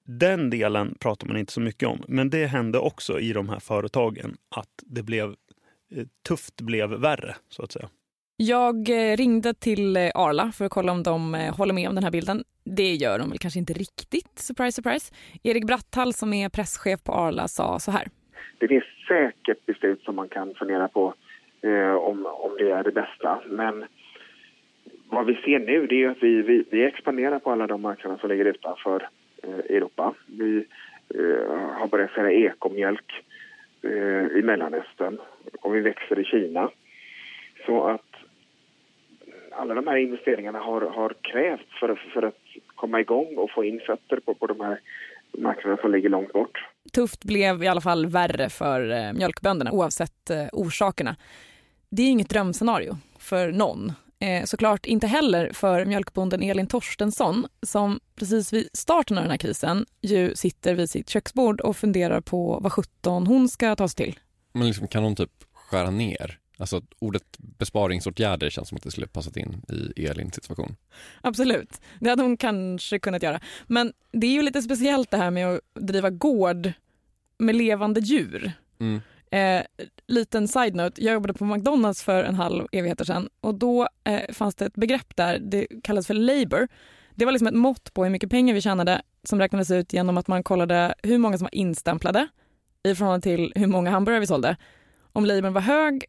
[0.05, 2.03] den delen pratar man inte så mycket om.
[2.07, 5.27] Men det hände också i de här företagen att det blev
[5.95, 7.89] eh, tufft blev värre så att säga.
[8.37, 12.03] Jag eh, ringde till eh, Arla för att kolla om de håller med om den
[12.03, 12.43] här bilden.
[12.65, 15.13] Det gör de väl kanske inte riktigt, surprise surprise.
[15.43, 18.07] Erik Bratthall som är presschef på Arla sa så här.
[18.59, 21.13] Det finns säkert beslut som man kan fundera på
[21.61, 23.41] eh, om, om det är det bästa.
[23.49, 23.85] Men
[25.09, 28.17] vad vi ser nu det är att vi, vi, vi expanderar på alla de marknader
[28.17, 29.09] som ligger utanför
[29.43, 30.13] Eh, Europa.
[30.25, 30.65] Vi
[31.15, 33.23] eh, har börjat sälja ekomjölk
[33.82, 35.17] eh, i Mellanöstern
[35.62, 36.69] och vi växer i Kina.
[37.65, 38.01] Så att
[39.51, 42.41] alla de här investeringarna har, har krävts för, för att
[42.75, 44.79] komma igång och få in fötter på, på de här
[45.38, 46.65] marknaderna som ligger långt bort.
[46.93, 51.15] Tufft blev i alla fall värre för mjölkbönderna oavsett orsakerna.
[51.89, 53.91] Det är inget drömscenario för någon
[54.23, 59.38] Eh, såklart inte heller för mjölkbonden Elin Torstensson som precis vid starten av den här
[59.38, 64.05] krisen ju sitter vid sitt köksbord och funderar på vad 17 hon ska ta sig
[64.05, 64.19] till.
[64.53, 66.39] Men liksom, kan hon typ skära ner?
[66.57, 69.62] Alltså ordet besparingsåtgärder känns som att det skulle passat in
[69.95, 70.75] i Elins situation.
[71.21, 73.39] Absolut, det hade hon kanske kunnat göra.
[73.67, 76.71] Men det är ju lite speciellt det här med att driva gård
[77.38, 78.51] med levande djur.
[78.79, 79.01] Mm.
[79.34, 79.62] Eh,
[80.08, 84.56] liten side-note, jag jobbade på McDonalds för en halv evighet sedan och då eh, fanns
[84.56, 86.67] det ett begrepp där, det kallades för labor.
[87.15, 90.17] Det var liksom ett mått på hur mycket pengar vi tjänade som räknades ut genom
[90.17, 92.28] att man kollade hur många som var instämplade
[92.84, 94.58] i förhållande till hur många hamburgare vi sålde.
[95.13, 96.06] Om laborn var hög,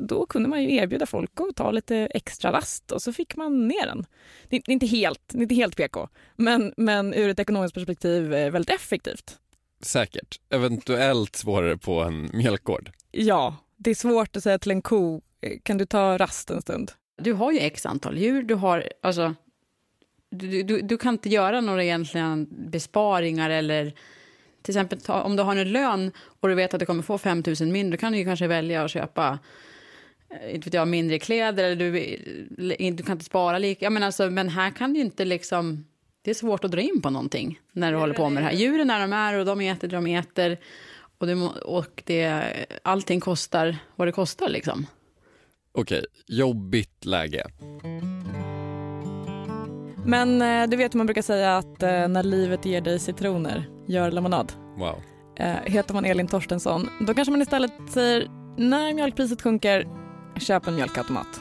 [0.00, 3.68] då kunde man ju erbjuda folk att ta lite extra rast och så fick man
[3.68, 4.06] ner den.
[4.48, 8.34] Det är inte helt, det är inte helt PK, men, men ur ett ekonomiskt perspektiv
[8.34, 9.38] eh, väldigt effektivt.
[9.84, 10.40] Säkert.
[10.50, 12.90] Eventuellt svårare på en mjölkgård.
[13.10, 15.20] Ja, det är svårt att säga till en ko,
[15.62, 16.92] kan du ta rast en stund?
[17.16, 19.34] Du har ju x antal djur, du har, alltså,
[20.30, 23.94] du, du, du kan inte göra några egentligen besparingar eller
[24.62, 27.42] till exempel om du har en lön och du vet att du kommer få 5
[27.60, 29.38] 000 mindre, kan du ju kanske välja att köpa
[30.30, 33.90] eh, inte vet jag, mindre kläder eller du, du kan inte spara lika.
[33.90, 35.84] Men, alltså, men här kan du inte liksom
[36.24, 38.54] det är svårt att dra in på någonting när du håller på med det här.
[38.54, 40.58] Djuren är de är och de äter det de äter.
[41.18, 41.34] Och, det,
[41.64, 42.42] och det,
[42.82, 44.86] allting kostar vad det kostar liksom.
[45.72, 47.44] Okej, jobbigt läge.
[50.06, 53.68] Men eh, du vet hur man brukar säga att eh, när livet ger dig citroner,
[53.86, 54.52] gör lemonad.
[54.78, 55.02] Wow.
[55.36, 59.88] Eh, heter man Elin Torstensson, då kanske man istället säger när mjölkpriset sjunker,
[60.38, 61.40] köp en mjölkautomat.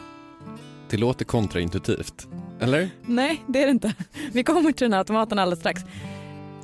[0.90, 2.28] Det låter kontraintuitivt,
[2.64, 2.90] eller?
[3.02, 3.94] Nej, det är det inte.
[4.32, 5.82] Vi kommer till den här automaten alldeles strax.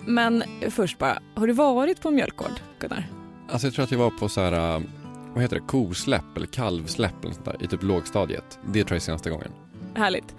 [0.06, 3.08] Men först bara, har du varit på mjölkgård, Gunnar?
[3.50, 4.82] Alltså jag tror att jag var på så här, äh,
[5.34, 8.60] vad heter det, kosläpp eller kalvsläpp eller sånt där, i typ lågstadiet.
[8.66, 9.52] Det tror jag är senaste gången.
[9.96, 10.36] Härligt.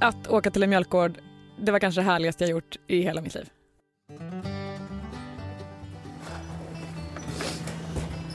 [0.00, 1.18] Att åka till en mjölkgård,
[1.60, 3.48] det var kanske det härligaste jag gjort i hela mitt liv.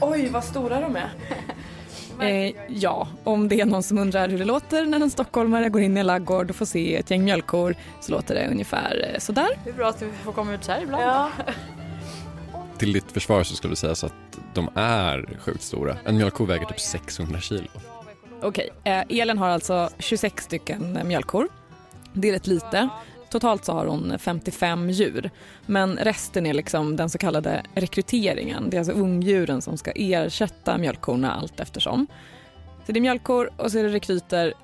[0.00, 1.10] Oj, vad stora de är.
[2.20, 5.82] Eh, ja, om det är någon som undrar hur det låter när en stockholmare går
[5.82, 9.18] in i en laggård och får se ett gäng mjölkkor så låter det ungefär eh,
[9.18, 9.48] sådär.
[9.64, 11.02] Det är bra att du får komma ut så här ibland.
[11.02, 11.30] Ja.
[12.78, 14.12] Till ditt försvar så skulle det sägas att
[14.54, 15.96] de är sjukt stora.
[16.04, 17.68] En mjölkko väger typ 600 kilo.
[18.42, 21.48] Okej, eh, Elin har alltså 26 stycken mjölkkor.
[22.12, 22.88] Det är rätt lite.
[23.36, 25.30] Totalt så har hon 55 djur.
[25.66, 28.70] Men resten är liksom den så kallade rekryteringen.
[28.70, 32.06] Det är alltså ungdjuren som ska ersätta mjölkkorna allt eftersom.
[32.86, 34.54] Så det är mjölkkor och så är det rekryter.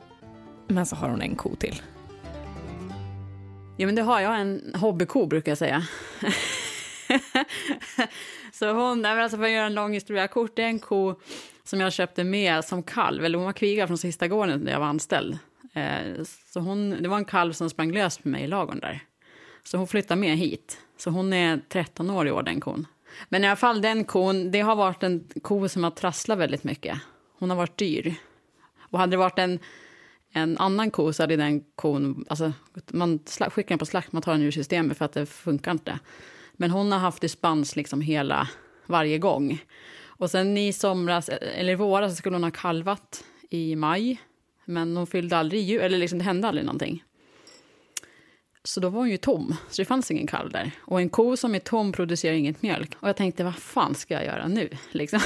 [0.67, 1.83] Men så har hon en ko till.
[3.77, 4.41] Ja, men det har jag.
[4.41, 5.83] En hobbyko brukar jag säga.
[8.53, 11.15] så hon, alltså för att göra en lång historia kort, det är en ko
[11.65, 13.25] som jag köpte med som kalv.
[13.25, 15.39] Eller hon var kviga från sista gården där jag var anställd.
[15.73, 19.01] Eh, så hon, det var en kalv som sprang lös med mig i lagon där.
[19.63, 20.79] Så hon flyttade med hit.
[20.97, 22.87] Så hon är 13 år i år, den kon.
[23.29, 26.65] Men i alla fall, den kon, det har varit en ko som har trasslat väldigt
[26.65, 26.99] mycket.
[27.39, 28.15] Hon har varit dyr.
[28.81, 29.59] Och hade det varit en,
[30.33, 32.25] en annan ko så hade den kon...
[32.29, 32.53] Alltså,
[32.93, 35.99] man skickar den på slakt, man tar den ur systemet för att det funkar inte.
[36.53, 38.49] Men hon har haft dispens liksom hela,
[38.87, 39.65] varje gång.
[40.05, 44.21] Och sen i somras, e, eller i våras, så skulle hon ha kalvat i maj.
[44.73, 47.05] Men hon fyllde aldrig jul, eller liksom det hände aldrig någonting.
[48.65, 50.71] Så då var hon ju tom, så det fanns ingen kalv där.
[50.81, 52.95] Och en ko som är tom producerar inget mjölk.
[53.01, 54.69] Och jag tänkte, vad fan ska jag göra nu?
[54.91, 55.21] Liksom.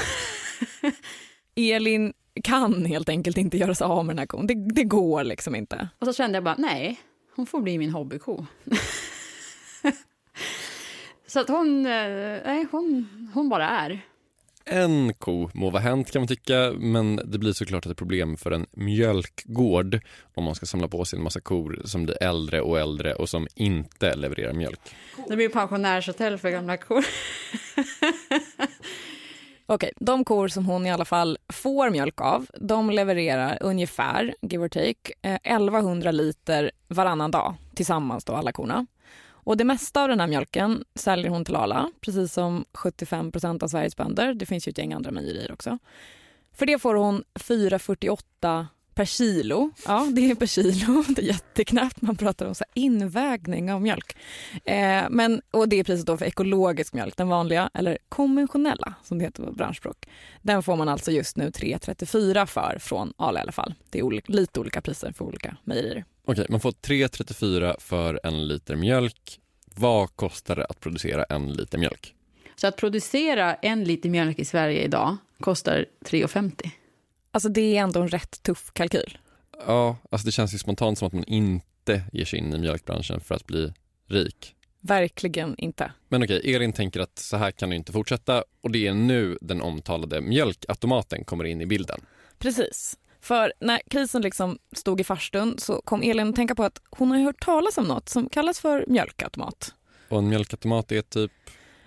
[1.54, 2.12] Elin
[2.44, 4.46] kan helt enkelt inte göra sig av med den här kon.
[4.46, 5.88] Det, det går liksom inte.
[5.98, 7.00] Och så kände jag bara, nej,
[7.37, 8.46] hon får bli min hobbyko.
[11.26, 14.00] så att hon, eh, nej, hon, hon bara är.
[14.70, 18.50] En ko må vara hänt kan man tycka, men det blir såklart ett problem för
[18.50, 20.00] en mjölkgård
[20.35, 23.29] om man ska samla på sig en massa kor som blir äldre och äldre och
[23.29, 24.81] som inte levererar mjölk.
[25.29, 27.05] Det blir pensionärshotell för gamla kor.
[29.66, 34.64] Okej, de kor som hon i alla fall får mjölk av, de levererar ungefär, give
[34.64, 38.87] or take, 1100 liter varannan dag tillsammans då alla korna.
[39.46, 43.68] Och det mesta av den här mjölken säljer hon till Arla, precis som 75% av
[43.68, 44.35] Sveriges bönder.
[44.35, 45.78] Det finns ju ett gäng andra mejerier också.
[46.52, 49.70] För det får hon 4,48 per kilo.
[49.87, 51.04] Ja, det är per kilo.
[51.09, 52.02] Det är jätteknappt.
[52.02, 54.16] Man pratar om så invägning av mjölk.
[54.64, 59.18] Eh, men, och det är priset då för ekologisk mjölk, den vanliga, eller konventionella som
[59.18, 60.06] det heter på branschspråk.
[60.42, 63.74] Den får man alltså just nu 3,34 för från Arla i alla fall.
[63.90, 66.04] Det är olika, lite olika priser för olika mejerier.
[66.24, 69.40] Okej, man får 3,34 för en liter mjölk.
[69.74, 72.14] Vad kostar det att producera en liter mjölk?
[72.56, 76.70] Så att producera en liter mjölk i Sverige idag kostar 3,50.
[77.37, 79.18] Alltså det är ändå en rätt tuff kalkyl.
[79.66, 83.20] Ja, alltså det känns ju spontant som att man inte ger sig in i mjölkbranschen
[83.20, 83.72] för att bli
[84.07, 84.55] rik.
[84.81, 85.92] Verkligen inte.
[86.09, 89.38] Men okej, Elin tänker att så här kan det inte fortsätta och det är nu
[89.40, 92.01] den omtalade mjölkautomaten kommer in i bilden.
[92.38, 92.99] Precis.
[93.20, 97.11] För när krisen liksom stod i farstun så kom Elin att tänka på att hon
[97.11, 99.75] har hört talas om något som kallas för mjölkautomat.
[100.09, 101.33] Och en mjölkautomat är typ?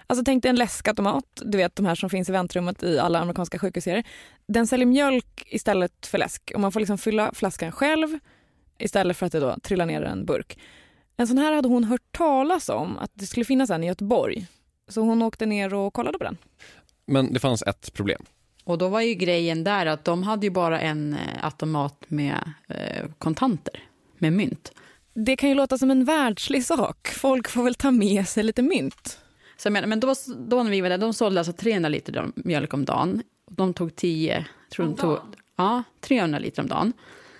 [0.07, 3.19] Alltså tänk dig en läskautomat, du vet de här som finns i väntrummet i alla
[3.19, 4.03] amerikanska sjukhusserier.
[4.51, 8.19] Den säljer mjölk istället för läsk och man får liksom fylla flaskan själv
[8.77, 10.59] istället för att det då trillar ner en burk.
[11.17, 14.47] En sån här hade hon hört talas om att det skulle finnas en i Göteborg.
[14.87, 16.37] Så hon åkte ner och kollade på den.
[17.05, 18.25] Men det fanns ett problem.
[18.63, 22.53] Och då var ju grejen där att de hade ju bara en eh, automat med
[22.67, 23.83] eh, kontanter,
[24.17, 24.71] med mynt.
[25.13, 27.07] Det kan ju låta som en världslig sak.
[27.07, 29.19] Folk får väl ta med sig lite mynt.
[29.57, 32.73] Så menar, men då, då när vi var där, de sålde alltså 300 liter mjölk
[32.73, 33.23] om dagen.
[33.49, 35.19] De tog 10, tror de tog,
[35.55, 36.93] ja, 300 liter om dagen.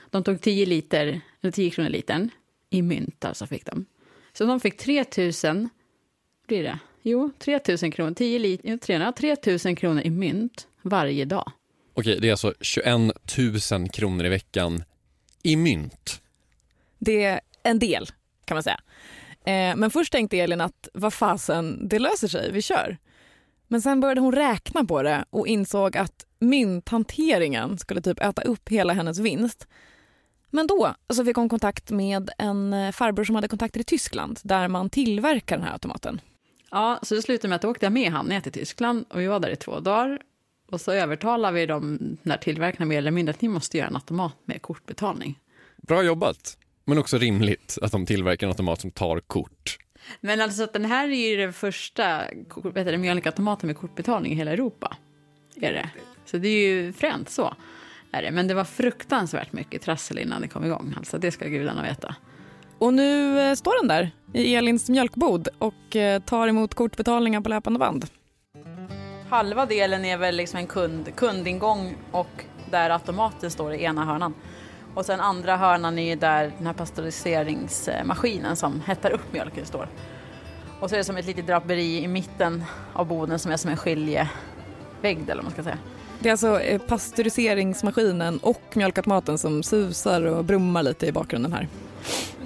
[0.10, 2.30] De tog 10 liter, eller 10 kronor litern
[2.70, 3.86] i mynt alltså fick de.
[4.34, 5.06] Så de fick 3
[5.44, 5.70] 000,
[6.48, 6.80] blir det?
[7.02, 11.52] Jo, 3 000 kronor, 10 liter, 300, 3 000 kronor i mynt varje dag.
[11.94, 12.88] Okej, det är alltså 21
[13.72, 14.84] 000 kronor i veckan
[15.44, 16.22] i mynt.
[17.00, 18.08] Det är en del
[18.46, 18.80] kan man säga.
[19.46, 22.98] Eh, men först tänkte Elin att vad fasen, det löser sig, vi kör.
[23.72, 28.70] Men sen började hon räkna på det och insåg att mynthanteringen skulle typ äta upp
[28.70, 29.68] hela hennes vinst.
[30.50, 34.68] Men då så fick hon kontakt med en farbror som hade kontakter i Tyskland där
[34.68, 36.22] man tillverkar den här automaten.
[36.72, 39.20] Ja, så det slutade med att då åkte jag med han ner till Tyskland och
[39.20, 40.20] vi var där i två dagar.
[40.72, 43.96] Och så övertalade vi dem, när tillverkarna mer eller mindre, att ni måste göra en
[43.96, 45.40] automat med kortbetalning.
[45.78, 49.78] Bra jobbat, men också rimligt att de tillverkar en automat som tar kort.
[50.22, 52.22] Men alltså att den här är ju den första
[52.64, 54.98] vet du, mjölkautomaten med kortbetalning i hela Europa.
[55.56, 55.90] Är det.
[56.26, 57.54] Så det är ju fränt så.
[58.12, 58.32] Är det.
[58.32, 60.94] Men det var fruktansvärt mycket trassel innan det kom igång.
[60.98, 62.16] Alltså det ska gudarna veta.
[62.78, 67.50] Och nu eh, står den där i Elins mjölkbod och eh, tar emot kortbetalningar på
[67.50, 68.06] löpande band.
[69.30, 74.34] Halva delen är väl liksom en kund, kundingång och där automaten står i ena hörnan.
[75.00, 79.88] Och sen andra hörnan är ju där den här pasteuriseringsmaskinen som hettar upp mjölken står.
[80.80, 83.72] Och så är det som ett litet draperi i mitten av boden som är som
[83.72, 84.30] en skiljevägg
[85.02, 85.78] eller vad man ska säga.
[86.20, 91.68] Det är alltså eh, pasteuriseringsmaskinen och mjölkautomaten som susar och brummar lite i bakgrunden här.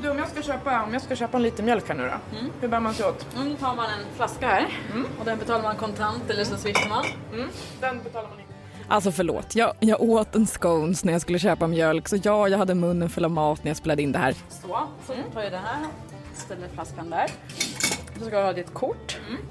[0.02, 2.38] Du, om jag ska köpa, om jag ska köpa en liter mjölk här nu då,
[2.38, 2.52] mm.
[2.62, 3.36] hur bär man sig åt?
[3.36, 5.08] Mm, tar man en flaska här mm.
[5.20, 7.06] och den betalar man kontant eller så swishar man.
[7.34, 7.50] Mm.
[7.82, 8.43] Den betalar man.
[8.94, 12.58] Alltså förlåt, jag, jag åt en scones när jag skulle köpa mjölk så ja, jag
[12.58, 14.36] hade munnen full av mat när jag spelade in det här.
[14.50, 15.88] Så, så tar jag den här,
[16.36, 17.28] ställer flaskan där.
[18.20, 19.18] Så ska du ha ditt kort.
[19.30, 19.42] Mm.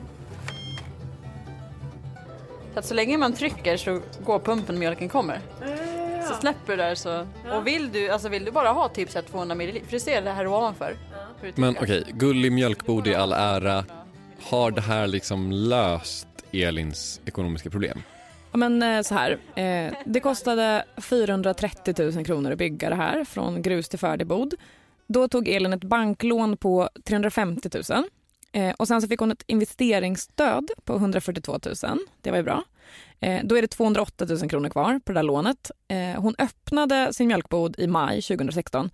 [2.73, 5.41] Så att så länge man trycker så går pumpen mjölken kommer.
[5.61, 6.23] Ja.
[6.29, 7.09] Så släpper du där så.
[7.09, 7.57] Ja.
[7.57, 10.31] Och vill du, alltså vill du bara ha typ 200 ml, för du ser det
[10.31, 10.97] här ovanför.
[11.13, 11.51] Ja.
[11.55, 13.85] Men okej, okay, gullig mjölkbod i all ära.
[14.43, 18.03] Har det här liksom löst Elins ekonomiska problem?
[18.53, 23.25] Ja, men eh, så här, eh, det kostade 430 000 kronor att bygga det här
[23.25, 24.55] från grus till färdig bod.
[25.07, 28.05] Då tog Elin ett banklån på 350 000
[28.53, 31.99] Eh, och sen så fick hon ett investeringsstöd på 142 000.
[32.21, 32.65] Det var ju bra.
[33.21, 35.71] Eh, då är det 208 000 kronor kvar på det där lånet.
[35.89, 38.91] Eh, hon öppnade sin mjölkbod i maj 2016.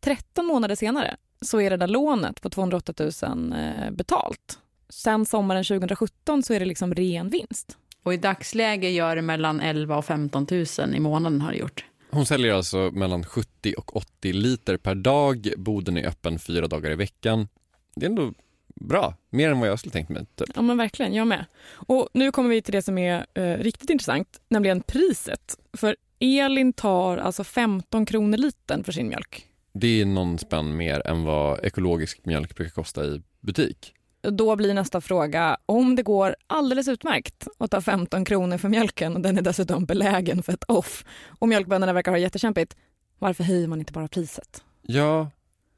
[0.00, 4.58] 13 månader senare så är det där lånet på 208 000 eh, betalt.
[4.88, 7.78] Sen sommaren 2017 så är det liksom ren vinst.
[8.06, 11.84] Och i dagsläge gör det mellan 11 och 15 000 i månaden har det gjort.
[12.10, 15.48] Hon säljer alltså mellan 70 och 80 liter per dag.
[15.56, 17.48] Boden är öppen fyra dagar i veckan.
[17.96, 18.32] Det är ändå
[18.74, 19.14] bra.
[19.30, 20.26] Mer än vad jag skulle tänkt mig.
[20.34, 20.48] Typ.
[20.54, 21.44] Ja men verkligen, jag med.
[21.68, 25.58] Och nu kommer vi till det som är eh, riktigt intressant, nämligen priset.
[25.72, 29.46] För Elin tar alltså 15 kronor litern för sin mjölk.
[29.72, 33.92] Det är någon spänn mer än vad ekologisk mjölk brukar kosta i butik.
[34.30, 39.16] Då blir nästa fråga, om det går alldeles utmärkt att ta 15 kronor för mjölken
[39.16, 41.04] och den är dessutom belägen för ett off
[41.38, 42.76] och mjölkbönderna verkar ha jättekämpigt,
[43.18, 44.62] varför höjer man inte bara priset?
[44.82, 45.30] Ja,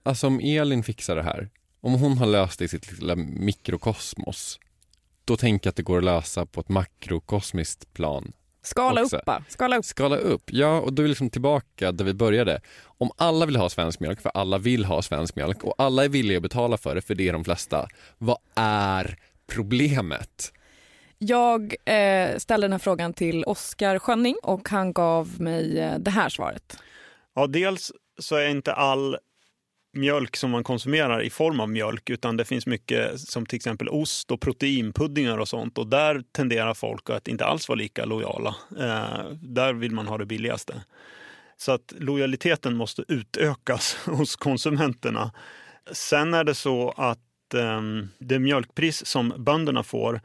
[0.03, 4.59] alltså om Elin fixar det här, om hon har löst det i sitt lilla mikrokosmos,
[5.25, 8.33] då tänker jag att det går att lösa på ett makrokosmiskt plan.
[8.71, 9.17] Skala också.
[9.17, 9.45] upp bara.
[9.49, 9.85] Skala upp.
[9.85, 12.61] Skala upp, ja och då är vi liksom tillbaka där vi började.
[12.85, 16.09] Om alla vill ha svensk mjölk, för alla vill ha svensk mjölk och alla är
[16.09, 17.89] villiga att betala för det, för det är de flesta.
[18.19, 20.53] Vad är problemet?
[21.19, 26.11] Jag eh, ställde den här frågan till Oskar Schönning och han gav mig eh, det
[26.11, 26.77] här svaret.
[27.35, 29.17] Ja, dels så är inte all
[29.93, 33.89] mjölk som man konsumerar i form av mjölk utan det finns mycket som till exempel
[33.89, 38.57] ost och proteinpuddingar och sånt och där tenderar folk att inte alls vara lika lojala.
[38.79, 40.83] Eh, där vill man ha det billigaste.
[41.57, 45.33] Så att lojaliteten måste utökas hos konsumenterna.
[45.93, 47.83] Sen är det så att eh,
[48.19, 50.21] det mjölkpris som bönderna får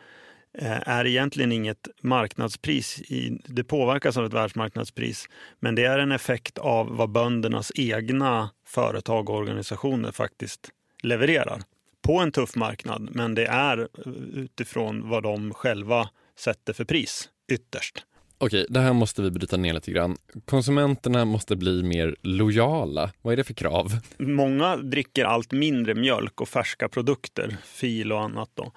[0.62, 3.02] är egentligen inget marknadspris.
[3.46, 9.30] Det påverkas av ett världsmarknadspris, men det är en effekt av vad böndernas egna företag
[9.30, 10.70] och organisationer faktiskt
[11.04, 11.62] levererar
[12.02, 13.10] på en tuff marknad.
[13.12, 13.88] Men det är
[14.34, 18.06] utifrån vad de själva sätter för pris ytterst.
[18.38, 20.18] Okej, det här måste vi bryta ner lite grann.
[20.46, 23.12] Konsumenterna måste bli mer lojala.
[23.22, 23.92] Vad är det för krav?
[24.18, 28.50] Många dricker allt mindre mjölk och färska produkter, fil och annat.
[28.54, 28.72] Då.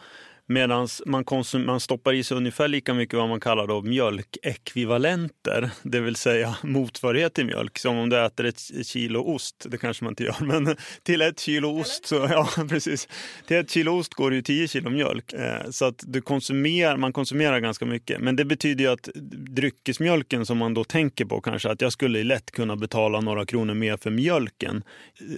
[0.48, 1.24] Medan man,
[1.66, 6.56] man stoppar i sig ungefär lika mycket vad man kallar då mjölkekvivalenter, det vill säga
[6.62, 7.78] motsvarighet till mjölk.
[7.78, 11.40] Som om du äter ett kilo ost, det kanske man inte gör, men till ett
[11.40, 13.08] kilo ost, så, ja, precis.
[13.46, 15.32] Till ett kilo ost går det ju 10 kilo mjölk.
[15.32, 18.20] Eh, så att du konsumerar, man konsumerar ganska mycket.
[18.20, 19.08] Men det betyder ju att
[19.56, 23.74] dryckesmjölken som man då tänker på kanske, att jag skulle lätt kunna betala några kronor
[23.74, 24.84] mer för mjölken.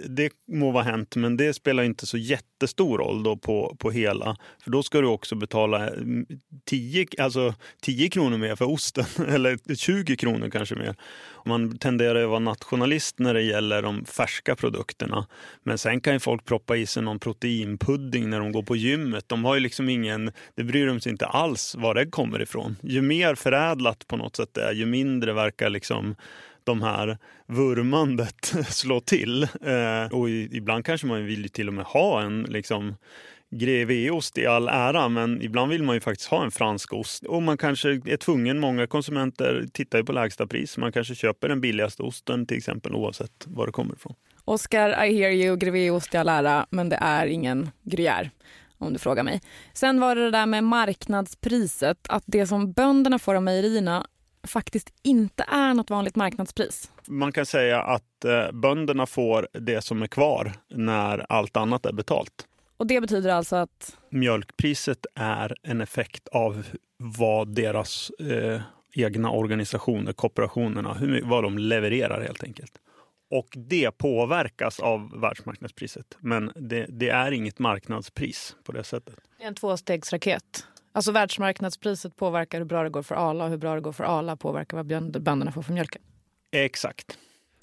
[0.09, 4.36] Det må vara hänt, men det spelar inte så jättestor roll då på, på hela.
[4.64, 6.26] För då ska ska du också betala mm,
[6.64, 10.94] 10, alltså 10 kronor mer för osten, eller 20 kronor kanske mer.
[11.46, 15.26] Man tenderar att vara nationalist när det gäller de färska produkterna.
[15.62, 19.24] Men sen kan ju folk proppa i sig någon proteinpudding när de går på gymmet.
[19.28, 22.76] De har ju liksom ingen, det bryr de sig inte alls var det kommer ifrån.
[22.82, 26.16] Ju mer förädlat på något sätt det är, ju mindre verkar liksom
[26.64, 29.42] de här vurmandet slå till.
[29.42, 32.94] Eh, och ibland kanske man vill till och med ha en liksom,
[33.51, 37.24] grevéost i all ära, men ibland vill man ju faktiskt ha en fransk ost.
[37.24, 40.76] Och man kanske är tvungen, många konsumenter tittar ju på lägsta pris.
[40.76, 44.14] Man kanske köper den billigaste osten till exempel oavsett var det kommer ifrån.
[44.44, 48.30] Oscar, I hear you, grevéost i all ära, men det är ingen gruyère
[48.78, 49.40] om du frågar mig.
[49.72, 54.07] Sen var det det där med marknadspriset, att det som bönderna får av mejerierna
[54.46, 56.90] faktiskt inte är något vanligt marknadspris.
[57.07, 61.92] Man kan säga att eh, bönderna får det som är kvar när allt annat är
[61.92, 62.46] betalt.
[62.79, 63.97] Och det betyder alltså att?
[64.11, 66.64] Mjölkpriset är en effekt av
[66.97, 68.61] vad deras eh,
[68.95, 72.72] egna organisationer, kooperationerna, hur, vad de levererar helt enkelt.
[73.31, 76.16] Och det påverkas av världsmarknadspriset.
[76.20, 79.14] Men det, det är inget marknadspris på det sättet.
[79.39, 80.66] Det är en tvåstegsraket.
[80.93, 84.05] Alltså världsmarknadspriset påverkar hur bra det går för Arla och hur bra det går för
[84.05, 84.87] Arla påverkar vad
[85.22, 86.03] bönderna får för mjölken.
[86.51, 87.18] Exakt.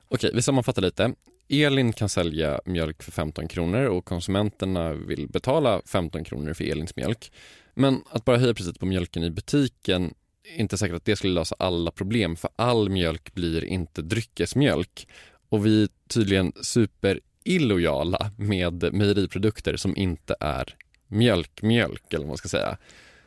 [0.08, 1.14] Okej, vi sammanfattar lite.
[1.50, 6.96] Elin kan sälja mjölk för 15 kronor och konsumenterna vill betala 15 kronor för Elins
[6.96, 7.32] mjölk.
[7.74, 10.14] Men att bara höja priset på mjölken i butiken
[10.56, 15.08] är inte säkert att det skulle lösa alla problem för all mjölk blir inte dryckesmjölk.
[15.50, 20.76] Och vi är tydligen superillojala med mejeriprodukter som inte är
[21.08, 22.78] mjölkmjölk eller vad man ska säga.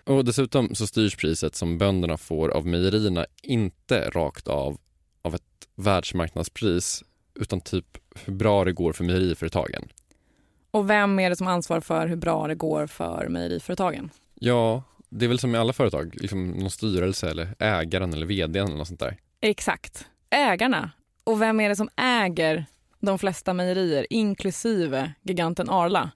[0.05, 4.79] Och dessutom så styrs priset som bönderna får av mejerierna inte rakt av
[5.23, 5.43] av ett
[5.75, 7.05] världsmarknadspris
[7.41, 9.89] utan typ hur bra det går för mejeriföretagen.
[10.71, 14.11] Och vem är det som ansvarar för hur bra det går för mejeriföretagen?
[14.35, 18.67] Ja, det är väl som i alla företag, liksom någon styrelse eller ägaren eller vdn
[18.67, 19.17] eller något sånt där.
[19.41, 20.07] Exakt.
[20.31, 20.91] Ägarna.
[21.25, 22.67] Och vem är det som äger
[23.01, 26.11] de flesta mejerier, inklusive giganten Arla?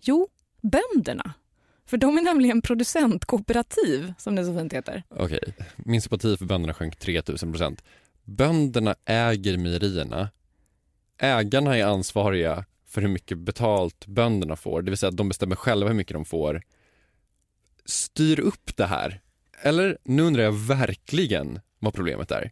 [0.00, 0.28] Jo,
[0.62, 1.34] bönderna.
[1.86, 5.02] För de är nämligen producentkooperativ, som det så fint heter.
[5.08, 7.82] Okej, min sympati för bönderna sjönk 3000 procent.
[8.24, 10.30] Bönderna äger mejerierna.
[11.18, 15.56] Ägarna är ansvariga för hur mycket betalt bönderna får, det vill säga att de bestämmer
[15.56, 16.62] själva hur mycket de får.
[17.84, 19.20] Styr upp det här.
[19.62, 22.50] Eller, nu undrar jag verkligen vad problemet är.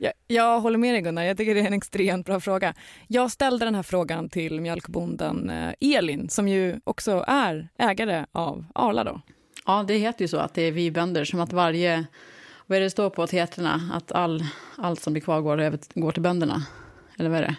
[0.00, 2.74] Jag, jag håller med dig Gunnar, jag tycker det är en extremt bra fråga.
[3.08, 8.64] Jag ställde den här frågan till mjölkbonden eh, Elin som ju också är ägare av
[8.74, 9.20] Arla då.
[9.66, 12.04] Ja, det heter ju så att det är vi bönder, som att varje,
[12.66, 14.44] vad är det står på teaterna, att all,
[14.76, 16.66] allt som blir kvar går, går till bönderna.
[17.18, 17.56] Eller vad är det?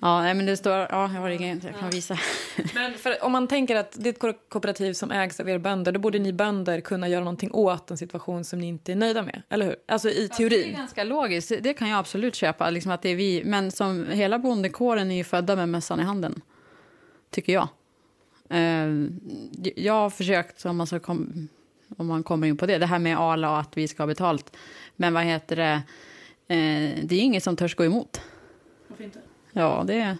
[0.00, 2.18] Ja, nej, men det står, ja, jag har ingen, jag kan visa.
[2.74, 5.92] Men för, om man tänker att det är ett kooperativ som ägs av er bönder,
[5.92, 9.22] då borde ni bönder kunna göra någonting åt en situation som ni inte är nöjda
[9.22, 9.76] med, eller hur?
[9.88, 10.60] Alltså i teorin.
[10.60, 13.42] Ja, det är ganska logiskt, det kan jag absolut köpa, liksom att det är vi,
[13.44, 16.40] men som hela bondekåren är ju födda med mössan i handen,
[17.30, 17.68] tycker jag.
[18.54, 19.10] Uh,
[19.76, 21.48] jag har försökt, om man, ska kom,
[21.96, 24.06] om man kommer in på det, det här med Arla och att vi ska ha
[24.06, 24.56] betalt,
[24.96, 25.82] men vad heter det,
[26.54, 28.20] uh, det är inget som törs gå emot.
[28.88, 29.27] Varför inte?
[29.58, 30.16] Ja, det är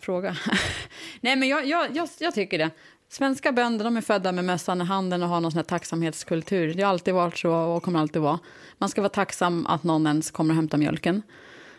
[0.00, 0.36] fråga.
[1.20, 2.70] Nej, men jag, jag, jag, jag, tycker det.
[3.08, 6.74] Svenska bönder de är födda med mössan i handen och har någon sån här tacksamhetskultur.
[6.74, 8.38] Det har alltid varit så och kommer alltid vara.
[8.78, 11.22] Man ska vara tacksam att någon ens kommer och hämtar mjölken.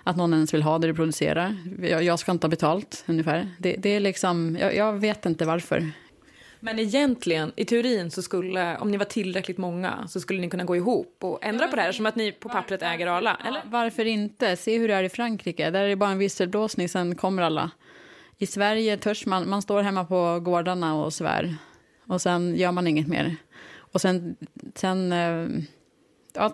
[0.03, 1.55] Att någon ens vill ha det du producerar.
[1.81, 3.49] Jag, jag ska inte ha betalt, ungefär.
[3.57, 5.91] Det, det är liksom, jag, jag vet inte varför.
[6.59, 10.63] Men egentligen, i teorin, så skulle, om ni var tillräckligt många så skulle ni kunna
[10.63, 13.61] gå ihop och ändra på det här som att ni på pappret äger alla, eller?
[13.65, 14.55] Varför inte?
[14.55, 15.69] Se hur det är i Frankrike.
[15.69, 17.71] Där är det bara en visselblåsning, sen kommer alla.
[18.37, 21.55] I Sverige törs man, man står hemma på gårdarna och svär.
[22.07, 23.35] Och sen gör man inget mer.
[23.75, 24.35] Och sen,
[24.75, 25.47] sen eh,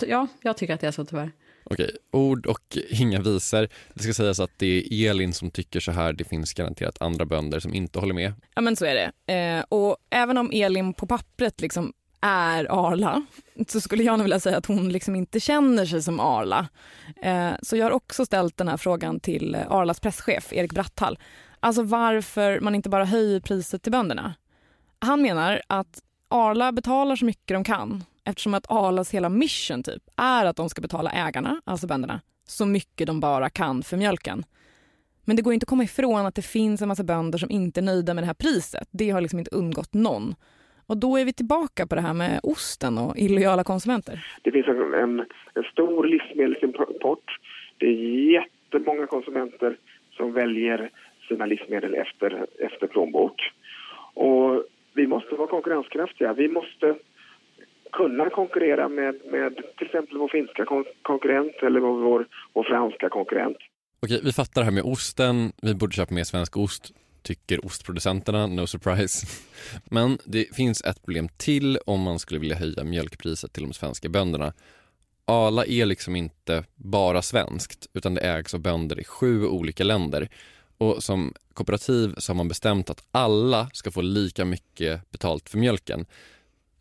[0.07, 1.31] ja, jag tycker att det är så tyvärr.
[1.63, 3.67] Okej, ord och inga visor.
[3.93, 6.13] Det ska sägas att det är Elin som tycker så här.
[6.13, 8.33] Det finns garanterat andra bönder som inte håller med.
[8.55, 9.33] Ja men så är det.
[9.33, 13.25] Eh, och även om Elin på pappret liksom är Arla
[13.67, 16.67] så skulle jag nog vilja säga att hon liksom inte känner sig som Arla.
[17.21, 21.19] Eh, så jag har också ställt den här frågan till Arlas presschef Erik Bratthall.
[21.59, 24.33] Alltså varför man inte bara höjer priset till bönderna.
[24.99, 30.03] Han menar att Arla betalar så mycket de kan eftersom att Arlas hela mission typ
[30.17, 34.43] är att de ska betala ägarna, alltså bönderna, så mycket de bara kan för mjölken.
[35.25, 37.79] Men det går inte att komma ifrån att det finns en massa bönder som inte
[37.79, 38.87] är nöjda med det här priset.
[38.91, 40.35] Det har liksom inte undgått någon.
[40.87, 44.25] Och då är vi tillbaka på det här med osten och illojala konsumenter.
[44.41, 45.19] Det finns en, en,
[45.53, 47.39] en stor livsmedelsimport.
[47.77, 49.77] Det är jättemånga konsumenter
[50.17, 50.89] som väljer
[51.27, 53.51] sina livsmedel efter, efter plånbok.
[54.13, 54.63] Och
[54.93, 56.33] vi måste vara konkurrenskraftiga.
[56.33, 56.95] Vi måste
[57.93, 63.57] kunna konkurrera med, med till exempel vår finska kon konkurrent eller vår, vår franska konkurrent.
[64.03, 65.51] Okej, vi fattar det här med osten.
[65.61, 69.27] Vi borde köpa mer svensk ost, tycker ostproducenterna, no surprise.
[69.91, 74.09] Men det finns ett problem till om man skulle vilja höja mjölkpriset till de svenska
[74.09, 74.53] bönderna.
[75.25, 80.27] Ala är liksom inte bara svenskt, utan det ägs av bönder i sju olika länder.
[80.77, 85.57] Och som kooperativ så har man bestämt att alla ska få lika mycket betalt för
[85.57, 86.05] mjölken.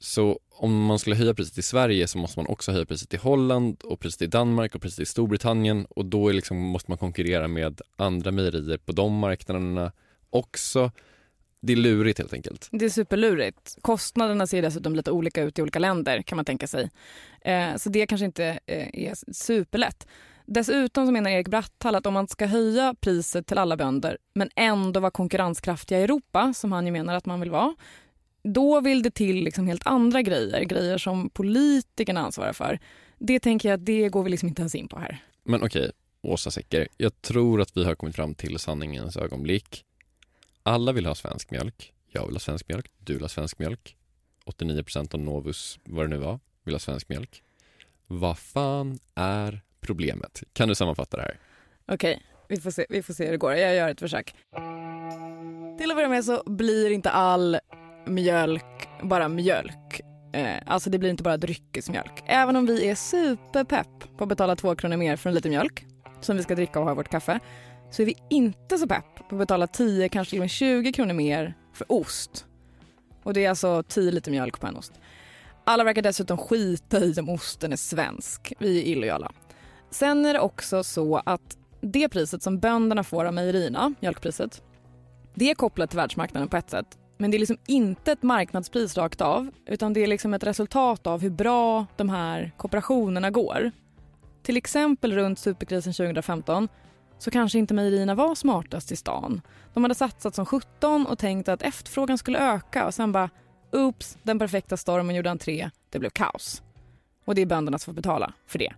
[0.03, 3.16] Så om man skulle höja priset i Sverige så måste man också höja priset i
[3.16, 6.98] Holland och priset i Danmark och priset i Storbritannien och då är liksom, måste man
[6.98, 9.92] konkurrera med andra mejerier på de marknaderna
[10.30, 10.90] också.
[11.61, 12.68] Det är lurigt helt enkelt.
[12.72, 13.76] Det är superlurigt.
[13.80, 16.90] Kostnaderna ser dessutom lite olika ut i olika länder kan man tänka sig.
[17.40, 20.07] Eh, så det kanske inte eh, är superlätt.
[20.46, 24.50] Dessutom så menar Erik Bratthall att om man ska höja priset till alla bönder men
[24.57, 27.74] ändå vara konkurrenskraftiga i Europa, som han ju menar att man vill vara,
[28.43, 32.78] då vill det till liksom helt andra grejer, grejer som politikerna ansvarar för.
[33.18, 35.24] Det tänker jag att det går vi liksom inte ens in på här.
[35.45, 35.90] Men okej,
[36.22, 39.84] Åsa Secker, jag tror att vi har kommit fram till sanningens ögonblick.
[40.62, 41.93] Alla vill ha svensk mjölk.
[42.11, 42.90] Jag vill ha svensk mjölk.
[42.99, 43.97] Du vill ha svensk mjölk.
[44.45, 47.43] 89% av Novus, vad det nu var, vill ha svensk mjölk.
[48.07, 50.43] Vad fan är problemet?
[50.53, 51.38] Kan du sammanfatta det här?
[51.86, 53.53] Okej, vi, får se, vi får se hur det går.
[53.53, 54.34] Jag gör ett försök.
[55.78, 57.59] Till att börja med så blir inte all
[58.07, 60.00] mjölk bara mjölk.
[60.32, 62.22] Eh, alltså det blir inte bara dryckesmjölk.
[62.26, 65.86] Även om vi är superpepp på att betala två kronor mer för en liter mjölk
[66.20, 67.40] som vi ska dricka och ha i vårt kaffe
[67.90, 70.92] så är vi inte så pepp på att betala 10, kanske till och med 20
[70.92, 72.46] kronor mer för ost.
[73.22, 74.92] Och det är alltså 10 liter mjölk på en ost.
[75.64, 78.53] Alla verkar dessutom skita i om osten är svensk.
[78.59, 79.32] Vi är illojala.
[79.90, 84.62] Sen är det också så att det priset som bönderna får av mejerierna, mjölkpriset,
[85.34, 86.98] det är kopplat till världsmarknaden på ett sätt.
[87.22, 91.06] Men det är liksom inte ett marknadspris rakt av utan det är liksom ett resultat
[91.06, 93.70] av hur bra de här kooperationerna går.
[94.42, 96.68] Till exempel runt superkrisen 2015
[97.18, 99.40] så kanske inte mejerierna var smartast i stan.
[99.74, 103.30] De hade satsat som 17 och tänkt att efterfrågan skulle öka och sen bara
[103.72, 106.62] oops, den perfekta stormen gjorde entré, det blev kaos.
[107.24, 108.72] Och det är bönderna som får betala för det.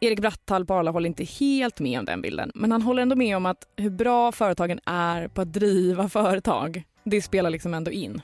[0.00, 3.16] Erik Bratthall på Arla håller inte helt med om den bilden men han håller ändå
[3.16, 7.90] med om att hur bra företagen är på att driva företag, det spelar liksom ändå
[7.90, 8.22] in.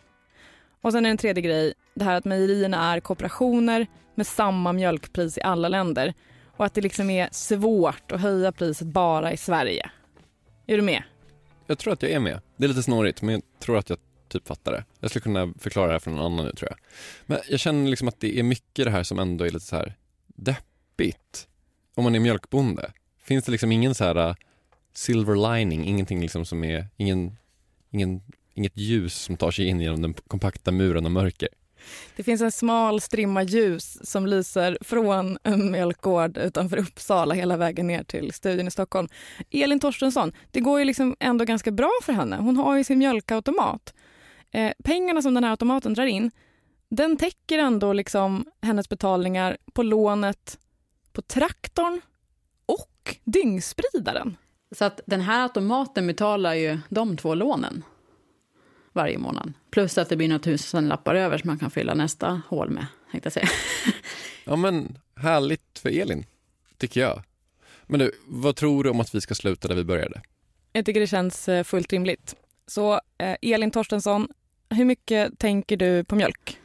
[0.81, 4.73] Och sen är det en tredje grej, det här att mejerierna är kooperationer med samma
[4.73, 6.15] mjölkpris i alla länder
[6.57, 9.91] och att det liksom är svårt att höja priset bara i Sverige.
[10.67, 11.03] Är du med?
[11.67, 12.41] Jag tror att jag är med.
[12.57, 13.99] Det är lite snårigt men jag tror att jag
[14.29, 14.85] typ fattar det.
[15.01, 16.79] Jag skulle kunna förklara det här för någon annan nu tror jag.
[17.27, 19.77] Men jag känner liksom att det är mycket det här som ändå är lite så
[19.77, 19.95] här
[20.27, 21.49] deppigt.
[21.95, 22.93] Om man är mjölkbonde.
[23.23, 24.35] Finns det liksom ingen så här äh,
[24.95, 27.37] silver lining, ingenting liksom som är, ingen,
[27.91, 28.23] ingen,
[28.59, 31.49] inget ljus som tar sig in genom den kompakta muren av mörker?
[32.17, 37.87] Det finns en smal strimma ljus som lyser från en mjölkgård utanför Uppsala hela vägen
[37.87, 39.09] ner till studion i Stockholm.
[39.51, 42.37] Elin Torstensson, det går ju liksom ändå ganska bra för henne.
[42.37, 43.95] Hon har ju sin mjölkautomat.
[44.51, 46.31] Eh, pengarna som den här automaten drar in,
[46.91, 50.59] den täcker ändå liksom hennes betalningar på lånet
[51.13, 52.01] på traktorn
[52.67, 54.37] och dyngspridaren.
[54.73, 57.85] Så att den här automaten betalar ju de två lånen
[58.99, 59.53] varje månad.
[59.71, 62.87] Plus att det blir några tusen lappar över som man kan fylla nästa hål med,
[63.11, 63.49] tänkte jag säga.
[64.45, 66.25] ja men härligt för Elin,
[66.79, 67.23] tycker jag.
[67.87, 70.23] Men du, vad tror du om att vi ska sluta där vi började?
[70.73, 72.35] Jag tycker det känns eh, fullt rimligt.
[72.67, 74.29] Så eh, Elin Torstensson,
[74.71, 76.59] hur mycket tänker du på mjölk?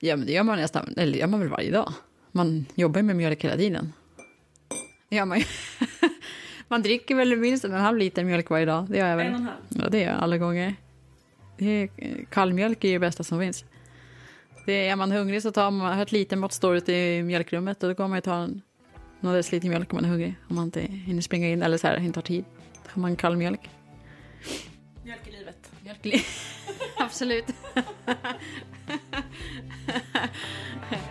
[0.00, 1.92] Ja, men det gör man nästan, eller gör man väl varje dag.
[2.32, 3.92] Man jobbar med mjölk hela tiden.
[5.08, 5.42] Ja, man,
[6.68, 8.86] man dricker väl minst en halv liter mjölk varje dag.
[8.88, 9.26] Det gör jag väl.
[9.26, 9.56] En och en halv?
[9.68, 10.74] Ja, det gör jag alla gånger.
[11.60, 13.64] Det är, kallmjölk är ju det bästa som finns.
[14.66, 17.82] Det är, är man hungrig så tar man ett litet mått står ute i mjölkrummet
[17.82, 18.62] och då kommer man ju ta en,
[19.20, 20.34] några deciliter mjölk om man är hungrig.
[20.48, 22.44] Om man inte hinner springa in eller så här, inte har tid.
[22.84, 23.70] Då har man kall mjölk.
[25.04, 25.72] Mjölk i livet.
[25.80, 26.26] Mjölk i livet.
[26.98, 27.46] Absolut.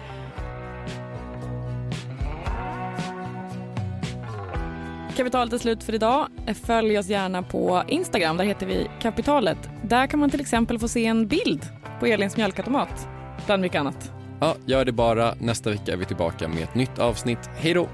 [5.18, 6.28] Kapitalet är slut för idag.
[6.64, 9.58] Följ oss gärna på Instagram, där heter vi Kapitalet.
[9.84, 11.66] Där kan man till exempel få se en bild
[12.00, 13.08] på Elins mjölkautomat,
[13.46, 14.12] bland mycket annat.
[14.40, 15.34] Ja, gör det bara.
[15.40, 17.50] Nästa vecka är vi tillbaka med ett nytt avsnitt.
[17.56, 17.88] Hej då!